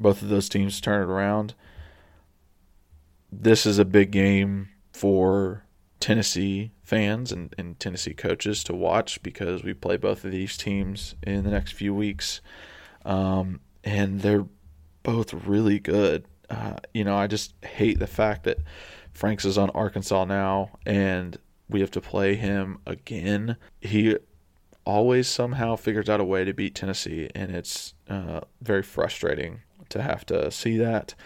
both 0.00 0.22
of 0.22 0.28
those 0.28 0.48
teams 0.48 0.80
turned 0.80 1.08
it 1.08 1.12
around. 1.12 1.54
This 3.30 3.64
is 3.64 3.78
a 3.78 3.84
big 3.84 4.10
game 4.10 4.68
for 5.02 5.64
Tennessee 5.98 6.70
fans 6.84 7.32
and, 7.32 7.52
and 7.58 7.76
Tennessee 7.80 8.14
coaches 8.14 8.62
to 8.62 8.72
watch 8.72 9.20
because 9.24 9.64
we 9.64 9.74
play 9.74 9.96
both 9.96 10.24
of 10.24 10.30
these 10.30 10.56
teams 10.56 11.16
in 11.24 11.42
the 11.42 11.50
next 11.50 11.72
few 11.72 11.92
weeks. 11.92 12.40
Um, 13.04 13.58
and 13.82 14.20
they're 14.20 14.46
both 15.02 15.34
really 15.34 15.80
good. 15.80 16.26
Uh, 16.48 16.74
you 16.94 17.02
know, 17.02 17.16
I 17.16 17.26
just 17.26 17.52
hate 17.64 17.98
the 17.98 18.06
fact 18.06 18.44
that 18.44 18.58
Franks 19.10 19.44
is 19.44 19.58
on 19.58 19.70
Arkansas 19.70 20.24
now, 20.24 20.70
and 20.86 21.36
we 21.68 21.80
have 21.80 21.90
to 21.90 22.00
play 22.00 22.36
him 22.36 22.78
again. 22.86 23.56
He 23.80 24.16
always 24.84 25.26
somehow 25.26 25.74
figures 25.74 26.08
out 26.08 26.20
a 26.20 26.24
way 26.24 26.44
to 26.44 26.54
beat 26.54 26.76
Tennessee, 26.76 27.28
and 27.34 27.50
it's 27.50 27.94
uh, 28.08 28.42
very 28.60 28.84
frustrating 28.84 29.62
to 29.88 30.00
have 30.00 30.24
to 30.26 30.48
see 30.52 30.76
that. 30.76 31.16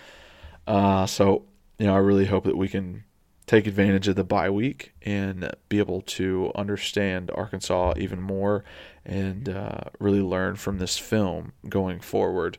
Uh, 0.66 1.04
so, 1.04 1.45
you 1.78 1.87
know, 1.87 1.95
I 1.95 1.99
really 1.99 2.25
hope 2.25 2.45
that 2.45 2.56
we 2.56 2.68
can 2.68 3.04
take 3.47 3.67
advantage 3.67 4.09
of 4.09 4.17
the 4.17 4.25
bye 4.25 4.50
week 4.50 4.93
and 5.03 5.55
be 5.69 5.79
able 5.79 6.03
to 6.03 6.50
understand 6.55 7.31
Arkansas 7.35 7.95
even 7.97 8.21
more 8.21 8.65
and 9.05 9.49
uh, 9.49 9.83
really 10.00 10.21
learn 10.21 10.57
from 10.57 10.79
this 10.79 10.99
film 10.99 11.53
going 11.69 12.00
forward. 12.00 12.59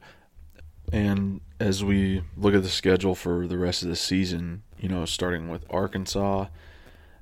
And 0.91 1.41
as 1.59 1.83
we 1.83 2.23
look 2.37 2.55
at 2.55 2.63
the 2.63 2.69
schedule 2.69 3.15
for 3.15 3.47
the 3.47 3.57
rest 3.57 3.83
of 3.83 3.89
the 3.89 3.97
season, 3.97 4.63
you 4.79 4.87
know, 4.87 5.03
starting 5.03 5.49
with 5.49 5.65
Arkansas, 5.69 6.45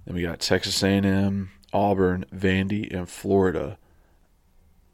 then 0.06 0.16
we 0.16 0.22
got 0.22 0.40
Texas 0.40 0.84
A&M, 0.84 1.50
Auburn, 1.74 2.26
Vandy, 2.34 2.94
and 2.96 3.10
Florida. 3.10 3.80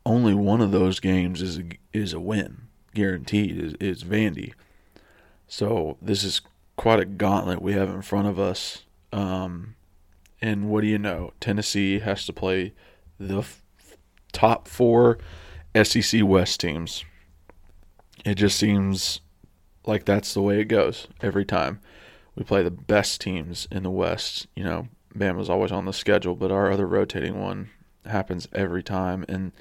Only 0.05 0.33
one 0.33 0.61
of 0.61 0.71
those 0.71 1.01
games 1.01 1.41
is 1.41 1.59
a, 1.59 1.63
is 1.91 2.13
a 2.13 2.19
win, 2.21 2.61
guaranteed. 2.93 3.61
Is, 3.61 3.73
is 3.81 4.03
Vandy. 4.05 4.53
So 5.47 5.97
this 6.01 6.23
is 6.23 6.39
quite 6.75 6.99
a 6.99 7.05
gauntlet 7.05 7.61
we 7.61 7.73
have 7.73 7.89
in 7.89 8.01
front 8.01 8.27
of 8.27 8.39
us. 8.39 8.85
Um, 9.11 9.75
and 10.41 10.69
what 10.69 10.81
do 10.81 10.87
you 10.87 10.97
know? 10.97 11.33
Tennessee 11.39 11.99
has 11.99 12.25
to 12.25 12.33
play 12.33 12.73
the 13.19 13.39
f- 13.39 13.63
top 14.31 14.67
four 14.67 15.19
SEC 15.81 16.23
West 16.23 16.59
teams. 16.59 17.05
It 18.25 18.35
just 18.35 18.57
seems 18.57 19.21
like 19.85 20.05
that's 20.05 20.33
the 20.33 20.41
way 20.41 20.59
it 20.59 20.65
goes 20.65 21.07
every 21.21 21.45
time 21.45 21.79
we 22.35 22.43
play 22.43 22.63
the 22.63 22.71
best 22.71 23.21
teams 23.21 23.67
in 23.71 23.83
the 23.83 23.91
West. 23.91 24.47
You 24.55 24.63
know, 24.63 24.87
Bama's 25.15 25.49
always 25.49 25.71
on 25.71 25.85
the 25.85 25.93
schedule, 25.93 26.35
but 26.35 26.51
our 26.51 26.71
other 26.71 26.87
rotating 26.87 27.39
one 27.39 27.69
happens 28.05 28.47
every 28.53 28.83
time. 28.83 29.25
And 29.27 29.51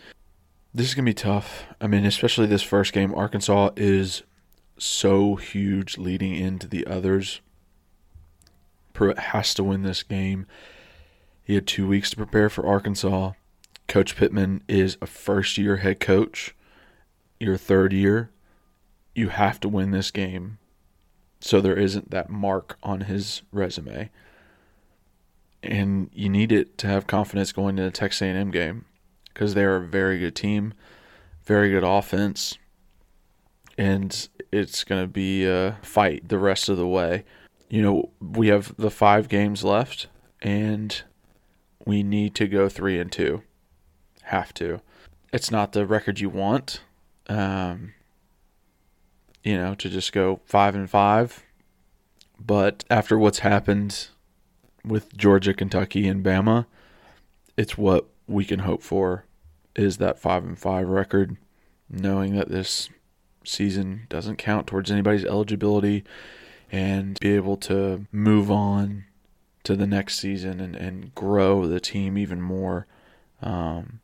this 0.72 0.88
is 0.88 0.94
going 0.94 1.04
to 1.04 1.10
be 1.10 1.14
tough. 1.14 1.64
I 1.80 1.86
mean, 1.86 2.04
especially 2.04 2.46
this 2.46 2.62
first 2.62 2.92
game. 2.92 3.14
Arkansas 3.14 3.70
is 3.76 4.22
so 4.82 5.36
huge 5.36 5.98
leading 5.98 6.34
into 6.34 6.66
the 6.66 6.86
others. 6.86 7.40
Pruitt 8.92 9.18
has 9.18 9.54
to 9.54 9.64
win 9.64 9.82
this 9.82 10.02
game. 10.02 10.46
He 11.42 11.54
had 11.54 11.66
two 11.66 11.86
weeks 11.86 12.10
to 12.10 12.16
prepare 12.16 12.48
for 12.48 12.66
Arkansas. 12.66 13.32
Coach 13.88 14.16
Pittman 14.16 14.62
is 14.68 14.96
a 15.00 15.06
first 15.06 15.58
year 15.58 15.78
head 15.78 16.00
coach. 16.00 16.54
Your 17.38 17.56
third 17.56 17.92
year. 17.92 18.30
You 19.14 19.28
have 19.28 19.58
to 19.60 19.68
win 19.68 19.90
this 19.90 20.10
game 20.10 20.58
so 21.40 21.60
there 21.60 21.76
isn't 21.76 22.10
that 22.10 22.30
mark 22.30 22.78
on 22.82 23.02
his 23.02 23.42
resume. 23.50 24.10
And 25.62 26.10
you 26.12 26.28
need 26.28 26.52
it 26.52 26.78
to 26.78 26.86
have 26.86 27.06
confidence 27.06 27.52
going 27.52 27.76
to 27.76 27.82
the 27.82 27.90
Texas 27.90 28.22
A&M 28.22 28.50
game 28.50 28.84
because 29.32 29.54
they 29.54 29.64
are 29.64 29.76
a 29.76 29.86
very 29.86 30.18
good 30.18 30.34
team, 30.34 30.74
very 31.44 31.70
good 31.70 31.84
offense, 31.84 32.58
and 33.80 34.28
it's 34.52 34.84
going 34.84 35.02
to 35.02 35.08
be 35.08 35.46
a 35.46 35.78
fight 35.80 36.28
the 36.28 36.38
rest 36.38 36.68
of 36.68 36.76
the 36.76 36.86
way. 36.86 37.24
You 37.70 37.80
know, 37.80 38.10
we 38.20 38.48
have 38.48 38.76
the 38.76 38.90
five 38.90 39.26
games 39.30 39.64
left, 39.64 40.06
and 40.42 41.02
we 41.86 42.02
need 42.02 42.34
to 42.34 42.46
go 42.46 42.68
three 42.68 43.00
and 43.00 43.10
two. 43.10 43.42
Have 44.24 44.52
to. 44.54 44.82
It's 45.32 45.50
not 45.50 45.72
the 45.72 45.86
record 45.86 46.20
you 46.20 46.28
want. 46.28 46.82
Um, 47.26 47.94
you 49.42 49.56
know, 49.56 49.74
to 49.76 49.88
just 49.88 50.12
go 50.12 50.40
five 50.44 50.74
and 50.74 50.90
five. 50.90 51.42
But 52.38 52.84
after 52.90 53.18
what's 53.18 53.38
happened 53.38 54.08
with 54.84 55.16
Georgia, 55.16 55.54
Kentucky, 55.54 56.06
and 56.06 56.22
Bama, 56.22 56.66
it's 57.56 57.78
what 57.78 58.08
we 58.26 58.44
can 58.44 58.58
hope 58.58 58.82
for 58.82 59.24
is 59.74 59.96
that 59.96 60.18
five 60.18 60.44
and 60.44 60.58
five 60.58 60.86
record, 60.86 61.38
knowing 61.88 62.34
that 62.34 62.50
this 62.50 62.90
season 63.44 64.06
doesn't 64.08 64.36
count 64.36 64.66
towards 64.66 64.90
anybody's 64.90 65.24
eligibility 65.24 66.04
and 66.70 67.18
be 67.20 67.34
able 67.34 67.56
to 67.56 68.06
move 68.12 68.50
on 68.50 69.04
to 69.64 69.76
the 69.76 69.86
next 69.86 70.18
season 70.18 70.60
and, 70.60 70.76
and 70.76 71.14
grow 71.14 71.66
the 71.66 71.80
team 71.80 72.16
even 72.16 72.40
more 72.40 72.86
Um, 73.42 74.00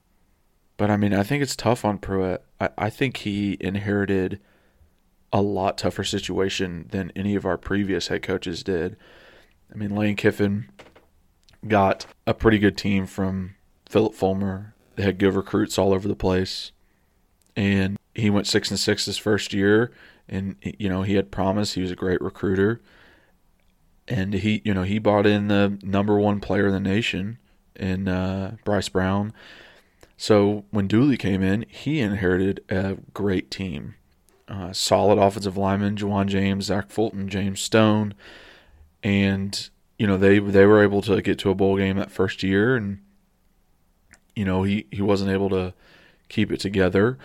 but 0.77 0.91
I 0.91 0.97
mean, 0.97 1.15
I 1.15 1.23
think 1.23 1.43
it's 1.43 1.57
tough 1.57 1.85
on 1.85 1.99
Pruitt. 1.99 2.45
I, 2.61 2.69
I 2.77 2.91
think 2.91 3.19
he 3.19 3.57
inherited 3.61 4.41
a 5.33 5.43
lot 5.43 5.79
tougher 5.79 6.05
situation 6.05 6.87
than 6.91 7.13
any 7.17 7.35
of 7.35 7.45
our 7.45 7.57
previous 7.57 8.09
head 8.09 8.23
coaches 8.23 8.63
did. 8.63 8.97
I 9.73 9.77
mean, 9.77 9.95
Lane 9.95 10.17
Kiffin 10.17 10.71
got 11.67 12.07
a 12.27 12.35
pretty 12.35 12.59
good 12.59 12.77
team 12.77 13.07
from 13.07 13.57
Philip 13.89 14.15
Fulmer. 14.15 14.75
They 14.95 15.03
had 15.03 15.19
good 15.19 15.35
recruits 15.35 15.79
all 15.79 15.93
over 15.93 16.09
the 16.09 16.17
place, 16.17 16.73
and 17.55 17.99
he 18.17 18.31
went 18.31 18.47
six 18.47 18.71
and 18.71 18.81
six 18.81 19.05
his 19.05 19.19
first 19.19 19.53
year. 19.53 19.93
And 20.29 20.57
you 20.63 20.89
know, 20.89 21.03
he 21.03 21.15
had 21.15 21.31
promise. 21.31 21.75
He 21.75 21.83
was 21.83 21.91
a 21.91 21.97
great 21.97 22.21
recruiter, 22.21 22.81
and 24.09 24.35
he, 24.35 24.61
you 24.65 24.75
know, 24.75 24.83
he 24.83 24.99
bought 24.99 25.25
in 25.25 25.47
the 25.47 25.79
number 25.83 26.19
one 26.19 26.41
player 26.41 26.67
in 26.67 26.73
the 26.73 26.81
nation 26.81 27.39
in 27.77 28.09
uh, 28.09 28.57
Bryce 28.65 28.89
Brown. 28.89 29.33
So 30.17 30.65
when 30.71 30.89
Dooley 30.89 31.17
came 31.17 31.43
in, 31.43 31.65
he 31.69 32.01
inherited 32.01 32.65
a 32.69 32.97
great 33.15 33.53
team. 33.53 33.95
Uh, 34.49 34.73
solid 34.73 35.19
offensive 35.19 35.57
lineman, 35.57 35.97
Ja'Wuan 35.97 36.27
James, 36.27 36.67
Zach 36.67 36.91
Fulton, 36.91 37.29
James 37.29 37.61
Stone, 37.61 38.15
and 39.05 39.69
you 39.97 40.09
know 40.09 40.17
they 40.17 40.41
they 40.41 40.67
were 40.67 40.83
able 40.83 41.03
to 41.03 41.23
get 41.23 41.39
to 41.41 41.51
a 41.51 41.55
bowl 41.55 41.77
game 41.77 41.99
that 41.99 42.11
first 42.11 42.43
year, 42.43 42.75
and 42.75 42.99
you 44.35 44.45
know 44.45 44.65
he 44.65 44.87
he 44.91 45.03
wasn't 45.03 45.31
able 45.31 45.51
to 45.51 45.73
keep 46.29 46.51
it 46.51 46.59
together 46.59 47.17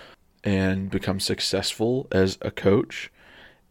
and 0.44 0.90
become 0.90 1.20
successful 1.20 2.08
as 2.12 2.38
a 2.42 2.52
coach, 2.52 3.12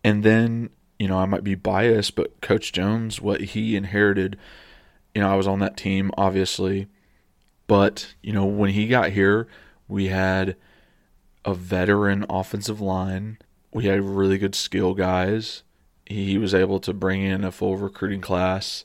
and 0.05 0.23
then 0.23 0.71
you 0.99 1.09
know 1.09 1.19
I 1.19 1.27
might 1.27 1.45
be 1.45 1.55
biased, 1.55 2.15
but 2.15 2.41
Coach 2.41 2.73
Jones, 2.73 3.21
what 3.21 3.41
he 3.41 3.77
inherited, 3.77 4.39
you 5.15 5.23
know 5.23 5.33
I 5.33 5.37
was 5.37 5.47
on 5.47 5.59
that 5.61 5.77
team 5.77 6.11
obviously, 6.17 6.89
but 7.67 8.15
you 8.23 8.33
know 8.33 8.47
when 8.47 8.71
he 8.71 8.87
got 8.87 9.11
here, 9.11 9.49
we 9.89 10.09
had 10.09 10.57
a 11.45 11.55
veteran 11.55 12.25
offensive 12.29 12.81
line. 12.81 13.39
We 13.73 13.85
had 13.85 14.03
really 14.03 14.39
good 14.39 14.55
skill 14.55 14.95
guys. 14.95 15.63
He 16.07 16.39
was 16.39 16.55
able 16.55 16.81
to 16.81 16.93
bring 16.93 17.23
in 17.23 17.45
a 17.45 17.53
full 17.53 17.77
recruiting 17.77 18.21
class 18.21 18.85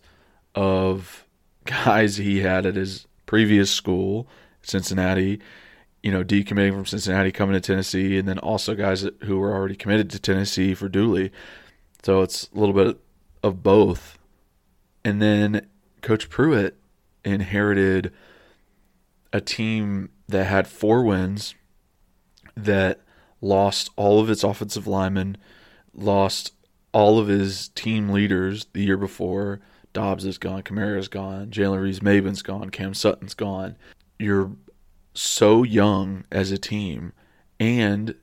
of 0.54 1.26
guys 1.66 2.18
he 2.18 2.40
had 2.40 2.66
at 2.66 2.76
his 2.76 3.08
previous 3.26 3.72
school, 3.72 4.28
Cincinnati, 4.62 5.40
you 6.06 6.12
know, 6.12 6.24
decommitting 6.24 6.74
from 6.74 6.86
Cincinnati, 6.86 7.32
coming 7.32 7.56
to 7.56 7.60
Tennessee, 7.60 8.20
and 8.20 8.28
then 8.28 8.38
also 8.38 8.76
guys 8.76 9.10
who 9.24 9.40
were 9.40 9.52
already 9.52 9.76
committed 9.76 10.08
to 10.12 10.20
Tennessee 10.20 10.76
for 10.76 10.88
Dooley. 10.88 11.32
So 12.04 12.22
it's 12.22 12.48
a 12.56 12.60
little 12.60 12.76
bit 12.76 13.00
of 13.42 13.64
both. 13.64 14.20
And 15.04 15.20
then 15.20 15.66
Coach 16.04 16.30
Pruitt 16.30 16.78
inherited 17.24 18.14
a 19.34 19.42
team 19.42 20.12
that 20.28 20.44
had 20.44 20.68
four 20.68 21.04
wins 21.04 21.56
that 22.56 23.02
lost 23.42 23.90
all 23.96 24.20
of 24.20 24.30
its 24.30 24.44
offensive 24.44 24.86
linemen, 24.86 25.38
lost 25.92 26.54
all 26.92 27.18
of 27.18 27.30
his 27.30 27.70
team 27.70 28.10
leaders 28.10 28.68
the 28.74 28.84
year 28.84 28.98
before. 28.98 29.60
Dobbs 29.92 30.24
is 30.24 30.38
gone, 30.38 30.62
Kamara's 30.62 31.08
gone, 31.08 31.50
Jalen 31.50 31.82
Reeves 31.82 32.02
Maybin's 32.02 32.44
gone, 32.44 32.70
Cam 32.70 32.94
Sutton's 32.94 33.34
gone. 33.34 33.76
You're 34.20 34.52
so 35.16 35.64
young 35.64 36.26
as 36.32 36.52
a 36.52 36.58
team, 36.58 37.14
and 37.60 38.16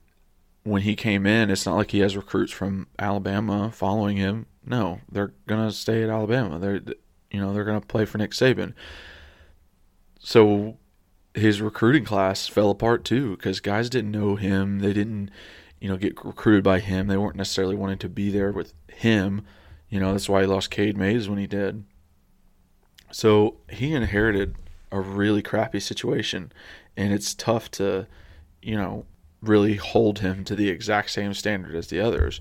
when 0.62 0.82
he 0.82 0.94
came 0.94 1.26
in, 1.26 1.50
it's 1.50 1.66
not 1.66 1.76
like 1.76 1.90
he 1.90 2.00
has 2.00 2.16
recruits 2.16 2.52
from 2.52 2.86
Alabama 2.98 3.70
following 3.72 4.16
him. 4.16 4.46
No, 4.64 5.00
they're 5.10 5.32
gonna 5.46 5.72
stay 5.72 6.04
at 6.04 6.10
Alabama. 6.10 6.58
They're 6.58 6.80
you 7.30 7.40
know 7.40 7.52
they're 7.52 7.64
gonna 7.64 7.80
play 7.80 8.04
for 8.04 8.18
Nick 8.18 8.30
Saban. 8.32 8.74
So 10.20 10.78
his 11.34 11.60
recruiting 11.60 12.04
class 12.04 12.46
fell 12.46 12.70
apart 12.70 13.04
too 13.04 13.36
because 13.36 13.60
guys 13.60 13.90
didn't 13.90 14.10
know 14.10 14.36
him. 14.36 14.80
They 14.80 14.92
didn't, 14.92 15.30
you 15.80 15.88
know, 15.88 15.96
get 15.96 16.22
recruited 16.24 16.62
by 16.62 16.78
him. 16.78 17.06
They 17.06 17.16
weren't 17.16 17.36
necessarily 17.36 17.74
wanting 17.74 17.98
to 17.98 18.08
be 18.08 18.30
there 18.30 18.52
with 18.52 18.74
him. 18.88 19.44
You 19.88 19.98
know, 19.98 20.12
that's 20.12 20.28
why 20.28 20.42
he 20.42 20.46
lost 20.46 20.70
Cade 20.70 20.96
Mays 20.96 21.28
when 21.28 21.38
he 21.38 21.46
did. 21.46 21.84
So 23.10 23.56
he 23.68 23.92
inherited 23.92 24.56
a 24.90 25.00
really 25.00 25.42
crappy 25.42 25.80
situation, 25.80 26.52
and 26.96 27.12
it's 27.12 27.34
tough 27.34 27.70
to, 27.72 28.06
you 28.60 28.76
know, 28.76 29.06
really 29.40 29.76
hold 29.76 30.20
him 30.20 30.44
to 30.44 30.54
the 30.54 30.68
exact 30.68 31.10
same 31.10 31.34
standard 31.34 31.74
as 31.74 31.88
the 31.88 32.00
others. 32.00 32.40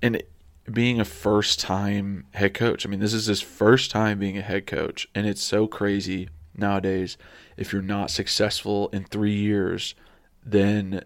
And 0.00 0.22
being 0.70 1.00
a 1.00 1.04
first 1.04 1.58
time 1.58 2.26
head 2.34 2.54
coach, 2.54 2.86
I 2.86 2.88
mean, 2.88 3.00
this 3.00 3.14
is 3.14 3.26
his 3.26 3.40
first 3.40 3.90
time 3.90 4.18
being 4.18 4.38
a 4.38 4.42
head 4.42 4.66
coach, 4.66 5.08
and 5.14 5.26
it's 5.26 5.42
so 5.42 5.66
crazy 5.66 6.28
nowadays 6.54 7.16
if 7.56 7.72
you're 7.72 7.82
not 7.82 8.10
successful 8.10 8.88
in 8.88 9.04
three 9.04 9.34
years, 9.34 9.94
then 10.44 11.04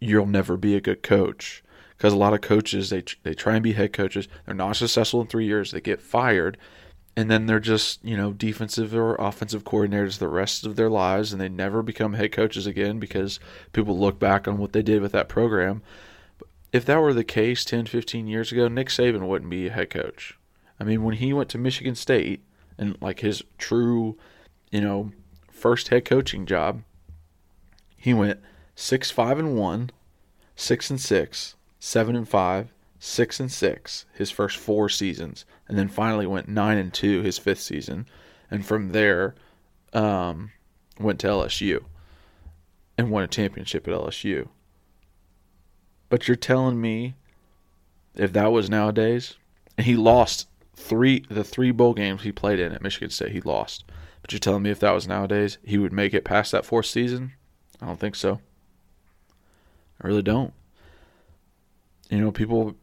you'll 0.00 0.26
never 0.26 0.56
be 0.56 0.76
a 0.76 0.80
good 0.80 1.02
coach. 1.02 1.62
Because 1.96 2.12
a 2.12 2.18
lot 2.18 2.34
of 2.34 2.42
coaches, 2.42 2.90
they 2.90 3.02
they 3.22 3.34
try 3.34 3.54
and 3.54 3.62
be 3.62 3.72
head 3.72 3.92
coaches, 3.92 4.28
they're 4.44 4.54
not 4.54 4.76
successful 4.76 5.20
in 5.20 5.26
three 5.26 5.46
years, 5.46 5.70
they 5.72 5.80
get 5.80 6.00
fired, 6.00 6.58
and 7.16 7.30
then 7.30 7.46
they're 7.46 7.58
just 7.58 8.04
you 8.04 8.16
know 8.16 8.32
defensive 8.32 8.94
or 8.94 9.14
offensive 9.16 9.64
coordinators 9.64 10.18
the 10.18 10.28
rest 10.28 10.66
of 10.66 10.76
their 10.76 10.90
lives, 10.90 11.32
and 11.32 11.40
they 11.40 11.48
never 11.48 11.82
become 11.82 12.12
head 12.12 12.32
coaches 12.32 12.66
again 12.66 12.98
because 12.98 13.40
people 13.72 13.98
look 13.98 14.18
back 14.18 14.46
on 14.46 14.58
what 14.58 14.72
they 14.72 14.82
did 14.82 15.00
with 15.00 15.12
that 15.12 15.28
program. 15.28 15.82
If 16.72 16.84
that 16.84 17.00
were 17.00 17.14
the 17.14 17.24
case 17.24 17.64
10, 17.64 17.86
15 17.86 18.26
years 18.26 18.52
ago, 18.52 18.68
Nick 18.68 18.88
Saban 18.88 19.26
wouldn't 19.26 19.50
be 19.50 19.66
a 19.66 19.72
head 19.72 19.88
coach. 19.88 20.38
I 20.78 20.84
mean, 20.84 21.04
when 21.04 21.14
he 21.14 21.32
went 21.32 21.48
to 21.50 21.58
Michigan 21.58 21.94
State 21.94 22.42
and 22.76 22.98
like 23.00 23.20
his 23.20 23.42
true, 23.56 24.18
you 24.70 24.82
know, 24.82 25.12
first 25.50 25.88
head 25.88 26.04
coaching 26.04 26.44
job, 26.44 26.82
he 27.96 28.12
went 28.12 28.40
six 28.74 29.10
five 29.10 29.38
and 29.38 29.56
one, 29.56 29.90
six 30.54 30.90
and 30.90 31.00
six, 31.00 31.54
seven 31.80 32.14
and 32.14 32.28
five, 32.28 32.74
six 32.98 33.40
and 33.40 33.50
six 33.50 34.06
his 34.14 34.30
first 34.30 34.56
four 34.56 34.88
seasons, 34.88 35.44
and 35.68 35.78
then 35.78 35.88
finally 35.88 36.26
went 36.26 36.48
nine 36.48 36.78
and 36.78 36.92
two 36.92 37.22
his 37.22 37.38
fifth 37.38 37.60
season, 37.60 38.06
and 38.50 38.64
from 38.64 38.90
there, 38.90 39.34
um, 39.92 40.52
went 40.98 41.20
to 41.20 41.26
LSU 41.26 41.84
and 42.98 43.10
won 43.10 43.22
a 43.22 43.28
championship 43.28 43.86
at 43.86 43.94
LSU. 43.94 44.48
But 46.08 46.28
you're 46.28 46.36
telling 46.36 46.80
me 46.80 47.14
if 48.14 48.32
that 48.32 48.52
was 48.52 48.70
nowadays, 48.70 49.36
and 49.76 49.86
he 49.86 49.96
lost 49.96 50.48
three 50.74 51.24
the 51.28 51.44
three 51.44 51.70
bowl 51.70 51.94
games 51.94 52.22
he 52.22 52.32
played 52.32 52.60
in 52.60 52.72
at 52.72 52.82
Michigan 52.82 53.10
State, 53.10 53.32
he 53.32 53.40
lost. 53.40 53.84
But 54.22 54.32
you're 54.32 54.40
telling 54.40 54.62
me 54.62 54.70
if 54.70 54.80
that 54.80 54.92
was 54.92 55.06
nowadays, 55.06 55.58
he 55.62 55.78
would 55.78 55.92
make 55.92 56.14
it 56.14 56.24
past 56.24 56.52
that 56.52 56.64
fourth 56.64 56.86
season? 56.86 57.32
I 57.80 57.86
don't 57.86 58.00
think 58.00 58.16
so. 58.16 58.40
I 60.00 60.06
really 60.06 60.22
don't. 60.22 60.52
You 62.10 62.20
know, 62.20 62.32
people 62.32 62.74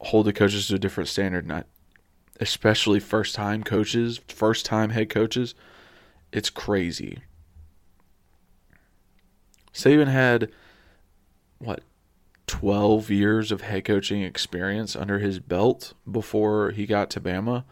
hold 0.00 0.26
the 0.26 0.32
coaches 0.32 0.68
to 0.68 0.76
a 0.76 0.78
different 0.78 1.08
standard, 1.08 1.46
not 1.46 1.66
especially 2.40 3.00
first 3.00 3.34
time 3.34 3.62
coaches, 3.62 4.20
first 4.28 4.64
time 4.64 4.90
head 4.90 5.08
coaches. 5.08 5.54
It's 6.32 6.50
crazy. 6.50 7.18
Saban 9.72 10.08
had 10.08 10.50
what 11.58 11.82
12 12.46 13.10
years 13.10 13.52
of 13.52 13.62
head 13.62 13.84
coaching 13.84 14.22
experience 14.22 14.96
under 14.96 15.18
his 15.18 15.38
belt 15.38 15.94
before 16.10 16.70
he 16.70 16.86
got 16.86 17.10
to 17.10 17.20
Bama 17.20 17.64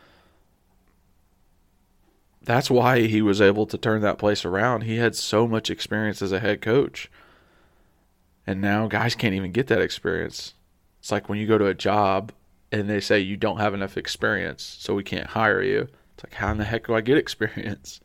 that's 2.46 2.70
why 2.70 3.02
he 3.02 3.20
was 3.20 3.40
able 3.40 3.66
to 3.66 3.76
turn 3.76 4.00
that 4.02 4.18
place 4.18 4.44
around. 4.44 4.82
He 4.82 4.96
had 4.96 5.16
so 5.16 5.48
much 5.48 5.68
experience 5.68 6.22
as 6.22 6.30
a 6.30 6.38
head 6.38 6.62
coach. 6.62 7.10
And 8.46 8.60
now 8.60 8.86
guys 8.86 9.16
can't 9.16 9.34
even 9.34 9.50
get 9.50 9.66
that 9.66 9.82
experience. 9.82 10.54
It's 11.06 11.12
like 11.12 11.28
when 11.28 11.38
you 11.38 11.46
go 11.46 11.56
to 11.56 11.66
a 11.66 11.72
job 11.72 12.32
and 12.72 12.90
they 12.90 12.98
say 12.98 13.20
you 13.20 13.36
don't 13.36 13.58
have 13.58 13.74
enough 13.74 13.96
experience, 13.96 14.64
so 14.80 14.92
we 14.92 15.04
can't 15.04 15.28
hire 15.28 15.62
you. 15.62 15.82
It's 16.14 16.24
like, 16.24 16.34
how 16.34 16.50
in 16.50 16.58
the 16.58 16.64
heck 16.64 16.88
do 16.88 16.96
I 16.96 17.00
get 17.00 17.16
experience? 17.16 18.00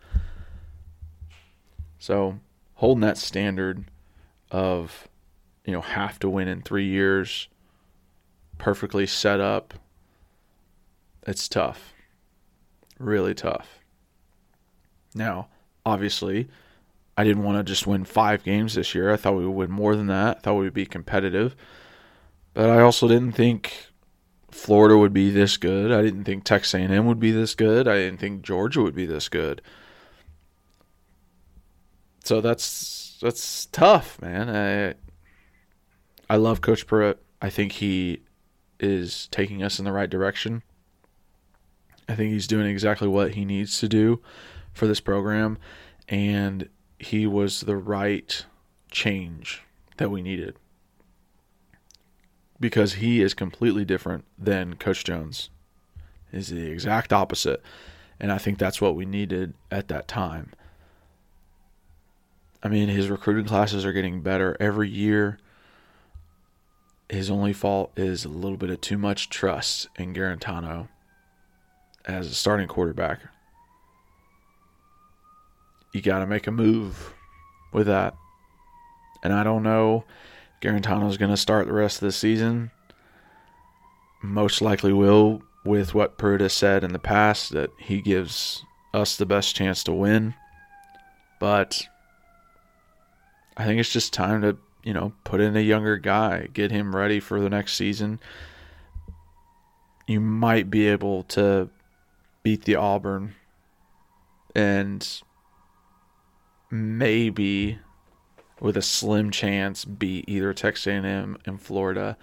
So, 1.97 2.37
holding 2.75 3.01
that 3.01 3.17
standard 3.17 3.89
of, 4.51 5.07
you 5.65 5.73
know, 5.73 5.81
have 5.81 6.19
to 6.19 6.29
win 6.29 6.47
in 6.47 6.61
three 6.61 6.85
years, 6.85 7.47
perfectly 8.59 9.07
set 9.07 9.39
up, 9.39 9.73
it's 11.25 11.49
tough. 11.49 11.93
Really 12.99 13.33
tough. 13.33 13.79
Now, 15.15 15.47
obviously, 15.83 16.49
I 17.17 17.23
didn't 17.23 17.41
want 17.41 17.57
to 17.57 17.63
just 17.63 17.87
win 17.87 18.05
five 18.05 18.43
games 18.43 18.75
this 18.75 18.93
year. 18.93 19.11
I 19.11 19.17
thought 19.17 19.37
we 19.37 19.47
would 19.47 19.55
win 19.55 19.71
more 19.71 19.95
than 19.95 20.05
that. 20.05 20.37
I 20.37 20.39
thought 20.41 20.57
we 20.57 20.65
would 20.65 20.75
be 20.75 20.85
competitive. 20.85 21.55
But 22.53 22.69
I 22.69 22.81
also 22.81 23.07
didn't 23.07 23.33
think 23.33 23.87
Florida 24.49 24.97
would 24.97 25.13
be 25.13 25.29
this 25.29 25.57
good. 25.57 25.91
I 25.91 26.01
didn't 26.01 26.25
think 26.25 26.43
Texas 26.43 26.73
A&M 26.73 27.05
would 27.05 27.19
be 27.19 27.31
this 27.31 27.55
good. 27.55 27.87
I 27.87 27.95
didn't 27.95 28.19
think 28.19 28.41
Georgia 28.41 28.81
would 28.81 28.95
be 28.95 29.05
this 29.05 29.29
good. 29.29 29.61
So 32.23 32.41
that's 32.41 33.17
that's 33.21 33.65
tough, 33.67 34.21
man. 34.21 34.49
I 34.49 34.95
I 36.33 36.37
love 36.37 36.61
Coach 36.61 36.85
Pruitt. 36.87 37.23
I 37.41 37.49
think 37.49 37.73
he 37.73 38.21
is 38.79 39.27
taking 39.31 39.63
us 39.63 39.79
in 39.79 39.85
the 39.85 39.91
right 39.91 40.09
direction. 40.09 40.63
I 42.07 42.15
think 42.15 42.33
he's 42.33 42.47
doing 42.47 42.67
exactly 42.67 43.07
what 43.07 43.35
he 43.35 43.45
needs 43.45 43.79
to 43.79 43.87
do 43.87 44.21
for 44.73 44.87
this 44.87 44.99
program. 44.99 45.57
and 46.07 46.69
he 46.99 47.25
was 47.25 47.61
the 47.61 47.75
right 47.75 48.45
change 48.91 49.63
that 49.97 50.11
we 50.11 50.21
needed 50.21 50.55
because 52.61 52.93
he 52.93 53.21
is 53.21 53.33
completely 53.33 53.83
different 53.83 54.23
than 54.37 54.75
Coach 54.75 55.03
Jones. 55.03 55.49
Is 56.31 56.47
the 56.47 56.71
exact 56.71 57.11
opposite, 57.11 57.61
and 58.17 58.31
I 58.31 58.37
think 58.37 58.57
that's 58.57 58.79
what 58.79 58.95
we 58.95 59.05
needed 59.05 59.53
at 59.69 59.89
that 59.89 60.07
time. 60.07 60.53
I 62.63 62.69
mean, 62.69 62.87
his 62.87 63.09
recruiting 63.09 63.45
classes 63.45 63.83
are 63.83 63.91
getting 63.91 64.21
better 64.21 64.55
every 64.57 64.87
year. 64.87 65.39
His 67.09 67.29
only 67.29 67.51
fault 67.51 67.91
is 67.97 68.23
a 68.23 68.29
little 68.29 68.55
bit 68.55 68.69
of 68.69 68.79
too 68.79 68.97
much 68.97 69.29
trust 69.29 69.89
in 69.97 70.13
Guarantano 70.13 70.87
as 72.05 72.27
a 72.27 72.35
starting 72.35 72.69
quarterback. 72.69 73.19
You 75.93 76.01
got 76.01 76.19
to 76.19 76.27
make 76.27 76.47
a 76.47 76.51
move 76.51 77.13
with 77.73 77.87
that. 77.87 78.15
And 79.21 79.33
I 79.33 79.43
don't 79.43 79.63
know. 79.63 80.05
Guarantano's 80.61 81.17
going 81.17 81.31
to 81.31 81.37
start 81.37 81.67
the 81.67 81.73
rest 81.73 81.97
of 81.97 82.05
the 82.05 82.11
season. 82.11 82.71
Most 84.21 84.61
likely 84.61 84.93
will, 84.93 85.41
with 85.65 85.95
what 85.95 86.21
has 86.21 86.53
said 86.53 86.83
in 86.83 86.93
the 86.93 86.99
past, 86.99 87.51
that 87.51 87.71
he 87.79 87.99
gives 87.99 88.63
us 88.93 89.15
the 89.15 89.25
best 89.25 89.55
chance 89.55 89.83
to 89.83 89.91
win. 89.91 90.35
But 91.39 91.87
I 93.57 93.65
think 93.65 93.79
it's 93.79 93.91
just 93.91 94.13
time 94.13 94.43
to, 94.43 94.57
you 94.83 94.93
know, 94.93 95.13
put 95.23 95.41
in 95.41 95.57
a 95.57 95.61
younger 95.61 95.97
guy, 95.97 96.47
get 96.53 96.69
him 96.69 96.95
ready 96.95 97.19
for 97.19 97.41
the 97.41 97.49
next 97.49 97.73
season. 97.73 98.19
You 100.05 100.19
might 100.19 100.69
be 100.69 100.87
able 100.87 101.23
to 101.23 101.69
beat 102.43 102.65
the 102.65 102.75
Auburn 102.75 103.33
and 104.53 105.07
maybe 106.69 107.79
with 108.61 108.77
a 108.77 108.81
slim 108.81 109.29
chance 109.29 109.83
beat 109.83 110.23
either 110.29 110.53
Texas 110.53 110.87
A&M 110.87 111.37
in 111.45 111.57
Florida 111.57 112.15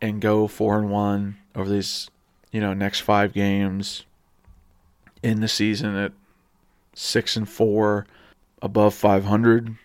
and 0.00 0.20
go 0.20 0.46
4 0.46 0.78
and 0.78 0.90
1 0.90 1.36
over 1.56 1.68
these, 1.68 2.08
you 2.52 2.60
know, 2.60 2.74
next 2.74 3.00
5 3.00 3.32
games 3.32 4.04
in 5.22 5.40
the 5.40 5.48
season 5.48 5.96
at 5.96 6.12
6 6.94 7.36
and 7.36 7.48
4 7.48 8.06
above 8.60 8.94
500 8.94 9.76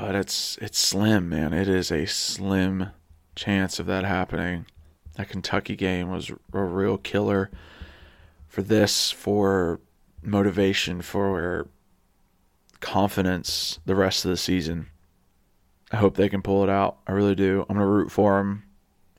but 0.00 0.14
it's 0.14 0.56
it's 0.62 0.78
slim 0.78 1.28
man. 1.28 1.52
It 1.52 1.68
is 1.68 1.92
a 1.92 2.06
slim 2.06 2.88
chance 3.34 3.78
of 3.78 3.84
that 3.86 4.04
happening. 4.04 4.64
That 5.16 5.28
Kentucky 5.28 5.76
game 5.76 6.08
was 6.08 6.30
a 6.30 6.62
real 6.62 6.96
killer 6.96 7.50
for 8.48 8.62
this 8.62 9.10
for 9.10 9.78
motivation 10.22 11.02
for 11.02 11.68
confidence 12.80 13.78
the 13.86 13.94
rest 13.94 14.24
of 14.24 14.30
the 14.30 14.36
season 14.36 14.86
I 15.92 15.96
hope 15.96 16.16
they 16.16 16.28
can 16.28 16.42
pull 16.42 16.62
it 16.62 16.70
out 16.70 16.98
I 17.06 17.12
really 17.12 17.34
do 17.34 17.60
I'm 17.68 17.76
going 17.76 17.80
to 17.80 17.86
root 17.86 18.10
for 18.10 18.38
them 18.38 18.64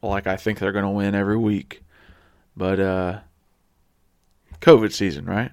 like 0.02 0.28
I 0.28 0.38
think 0.38 0.60
they're 0.60 0.72
going 0.72 0.86
to 0.86 0.90
win 0.90 1.16
every 1.16 1.38
week 1.38 1.84
but 2.56 2.80
uh 2.80 3.20
COVID 4.62 4.92
season 4.92 5.26
right 5.26 5.52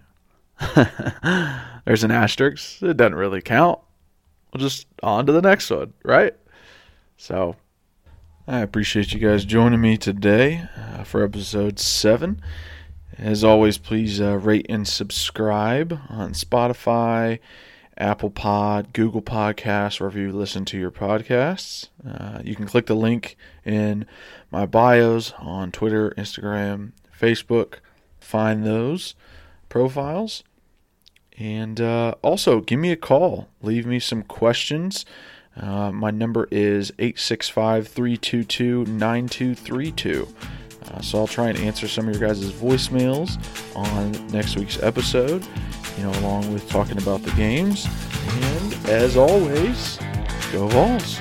There's 1.85 2.05
an 2.05 2.11
asterisk. 2.11 2.83
It 2.83 2.97
doesn't 2.97 3.14
really 3.14 3.40
count. 3.40 3.79
We'll 4.53 4.61
just 4.61 4.87
on 5.03 5.27
to 5.27 5.33
the 5.33 5.42
next 5.42 5.71
one, 5.71 5.92
right? 6.05 6.35
So, 7.16 7.57
I 8.47 8.61
appreciate 8.61 9.12
you 9.12 9.21
guys 9.21 9.44
joining 9.44 9.81
me 9.81 9.97
today 9.97 10.68
uh, 10.77 11.05
for 11.05 11.23
episode 11.23 11.79
seven. 11.79 12.40
As 13.16 13.44
always, 13.44 13.79
please 13.79 14.21
uh, 14.21 14.37
rate 14.38 14.66
and 14.68 14.87
subscribe 14.87 15.99
on 16.09 16.33
Spotify, 16.33 17.40
Apple 17.99 18.31
Pod, 18.31 18.93
Google 18.93 19.21
Podcasts, 19.21 20.01
wherever 20.01 20.19
you 20.19 20.33
listen 20.33 20.65
to 20.67 20.79
your 20.79 20.91
podcasts. 20.91 21.89
Uh, 22.07 22.41
you 22.45 22.55
can 22.55 22.67
click 22.67 22.87
the 22.87 22.95
link 22.95 23.37
in 23.65 24.07
my 24.51 24.65
bios 24.65 25.33
on 25.39 25.73
Twitter, 25.73 26.13
Instagram, 26.17 26.93
Facebook. 27.21 27.75
Find 28.21 28.65
those 28.65 29.15
profiles. 29.69 30.45
And 31.37 31.81
uh, 31.81 32.15
also, 32.23 32.61
give 32.61 32.79
me 32.79 32.93
a 32.93 32.97
call. 32.97 33.49
Leave 33.63 33.87
me 33.87 33.99
some 34.01 34.23
questions. 34.23 35.05
Uh, 35.57 35.91
my 35.91 36.11
number 36.11 36.47
is 36.51 36.93
865 36.99 37.89
322 37.89 38.85
9232. 38.85 40.29
Uh, 40.92 41.01
so 41.01 41.18
I'll 41.18 41.27
try 41.27 41.48
and 41.48 41.59
answer 41.59 41.88
some 41.88 42.09
of 42.09 42.18
your 42.18 42.29
guys' 42.29 42.51
voicemails 42.53 43.37
on 43.77 44.27
next 44.29 44.57
week's 44.57 44.83
episode, 44.83 45.46
you 45.96 46.05
know, 46.05 46.11
along 46.20 46.53
with 46.53 46.68
talking 46.68 46.98
about 46.98 47.22
the 47.22 47.31
games. 47.33 47.87
And 48.29 48.74
as 48.87 49.16
always, 49.16 49.98
go 50.53 50.66
Vols. 50.68 51.20